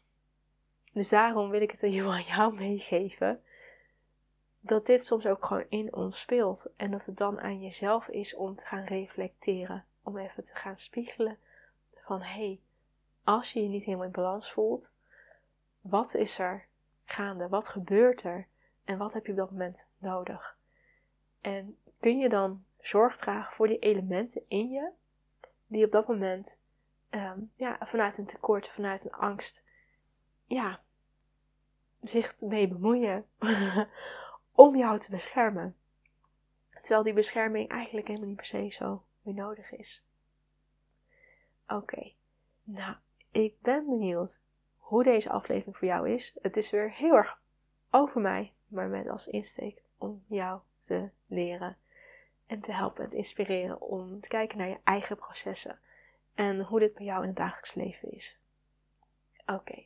dus 0.93 1.09
daarom 1.09 1.49
wil 1.49 1.61
ik 1.61 1.71
het 1.71 1.83
aan 1.83 2.23
jou 2.23 2.53
meegeven. 2.53 3.43
Dat 4.59 4.85
dit 4.85 5.05
soms 5.05 5.25
ook 5.25 5.45
gewoon 5.45 5.65
in 5.69 5.93
ons 5.93 6.19
speelt. 6.19 6.67
En 6.75 6.91
dat 6.91 7.05
het 7.05 7.17
dan 7.17 7.39
aan 7.39 7.61
jezelf 7.61 8.07
is 8.07 8.35
om 8.35 8.55
te 8.55 8.65
gaan 8.65 8.83
reflecteren. 8.83 9.85
Om 10.03 10.17
even 10.17 10.43
te 10.43 10.55
gaan 10.55 10.77
spiegelen 10.77 11.37
van 11.95 12.21
hé, 12.21 12.45
hey, 12.45 12.59
als 13.25 13.53
je 13.53 13.61
je 13.61 13.67
niet 13.67 13.83
helemaal 13.83 14.05
in 14.05 14.11
balans 14.11 14.51
voelt, 14.51 14.91
wat 15.81 16.13
is 16.13 16.39
er 16.39 16.67
gaande? 17.05 17.49
Wat 17.49 17.67
gebeurt 17.67 18.23
er? 18.23 18.47
En 18.83 18.97
wat 18.97 19.13
heb 19.13 19.25
je 19.25 19.31
op 19.31 19.37
dat 19.37 19.51
moment 19.51 19.87
nodig? 19.97 20.57
En 21.41 21.77
kun 21.99 22.17
je 22.17 22.29
dan 22.29 22.65
zorg 22.79 23.17
dragen 23.17 23.53
voor 23.53 23.67
die 23.67 23.79
elementen 23.79 24.43
in 24.47 24.69
je, 24.69 24.91
die 25.67 25.85
op 25.85 25.91
dat 25.91 26.07
moment 26.07 26.59
ehm, 27.09 27.39
ja, 27.53 27.77
vanuit 27.79 28.17
een 28.17 28.25
tekort, 28.25 28.67
vanuit 28.67 29.05
een 29.05 29.13
angst, 29.13 29.63
ja, 30.45 30.81
zich 32.01 32.39
mee 32.39 32.67
bemoeien 32.67 33.25
om 34.51 34.75
jou 34.75 34.99
te 34.99 35.09
beschermen. 35.09 35.75
Terwijl 36.69 37.03
die 37.03 37.13
bescherming 37.13 37.69
eigenlijk 37.69 38.07
helemaal 38.07 38.27
niet 38.27 38.37
per 38.37 38.45
se 38.45 38.69
zo 38.69 39.03
meer 39.21 39.33
nodig 39.33 39.71
is. 39.71 40.05
Oké, 41.67 42.11
nou, 42.63 42.95
ik 43.35 43.61
ben 43.61 43.85
benieuwd 43.85 44.41
hoe 44.77 45.03
deze 45.03 45.29
aflevering 45.29 45.77
voor 45.77 45.87
jou 45.87 46.09
is. 46.09 46.33
Het 46.41 46.57
is 46.57 46.69
weer 46.69 46.91
heel 46.91 47.15
erg 47.15 47.41
over 47.89 48.21
mij, 48.21 48.53
maar 48.67 48.87
met 48.87 49.07
als 49.07 49.27
insteek 49.27 49.81
om 49.97 50.23
jou 50.27 50.59
te 50.77 51.09
leren 51.25 51.77
en 52.45 52.61
te 52.61 52.71
helpen 52.71 53.03
en 53.03 53.09
te 53.09 53.17
inspireren 53.17 53.81
om 53.81 54.19
te 54.19 54.27
kijken 54.27 54.57
naar 54.57 54.67
je 54.67 54.79
eigen 54.83 55.15
processen 55.15 55.79
en 56.33 56.61
hoe 56.61 56.79
dit 56.79 56.93
bij 56.93 57.05
jou 57.05 57.21
in 57.21 57.27
het 57.27 57.37
dagelijks 57.37 57.73
leven 57.73 58.11
is. 58.11 58.39
Oké, 59.45 59.85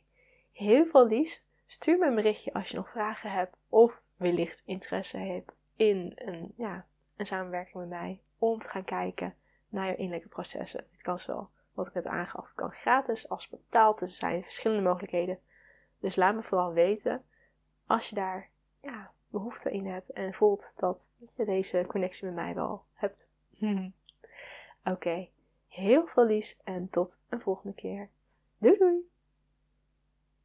heel 0.52 0.86
veel 0.86 1.06
liefs. 1.06 1.44
Stuur 1.66 1.98
me 1.98 2.06
een 2.06 2.14
berichtje 2.14 2.52
als 2.52 2.68
je 2.68 2.76
nog 2.76 2.90
vragen 2.90 3.30
hebt 3.30 3.56
of 3.68 4.02
wellicht 4.16 4.62
interesse 4.64 5.18
hebt 5.18 5.52
in 5.76 6.12
een, 6.14 6.52
ja, 6.56 6.86
een 7.16 7.26
samenwerking 7.26 7.74
met 7.74 7.88
mij 7.88 8.20
om 8.38 8.58
te 8.58 8.68
gaan 8.68 8.84
kijken 8.84 9.34
naar 9.68 9.86
je 9.86 9.96
innerlijke 9.96 10.28
processen. 10.28 10.86
Dit 10.90 11.02
kan 11.02 11.18
zo, 11.18 11.50
wat 11.72 11.86
ik 11.86 11.94
net 11.94 12.06
aangaf, 12.06 12.52
kan 12.54 12.70
gratis 12.70 13.28
als 13.28 13.48
betaald. 13.48 14.00
Er 14.00 14.08
zijn 14.08 14.44
verschillende 14.44 14.82
mogelijkheden. 14.82 15.38
Dus 15.98 16.16
laat 16.16 16.34
me 16.34 16.42
vooral 16.42 16.72
weten 16.72 17.24
als 17.86 18.08
je 18.08 18.14
daar 18.14 18.50
ja, 18.80 19.12
behoefte 19.28 19.70
in 19.70 19.86
hebt 19.86 20.10
en 20.10 20.34
voelt 20.34 20.72
dat, 20.76 21.10
je 21.36 21.44
deze 21.44 21.84
connectie 21.88 22.26
met 22.26 22.34
mij 22.34 22.54
wel 22.54 22.84
hebt. 22.94 23.28
Oké, 24.84 25.26
heel 25.68 26.06
veel 26.06 26.26
liefs 26.26 26.60
en 26.64 26.88
tot 26.88 27.20
een 27.28 27.40
volgende 27.40 27.74
keer. 27.74 28.10
Doei 28.58 28.78
doei! 28.78 29.09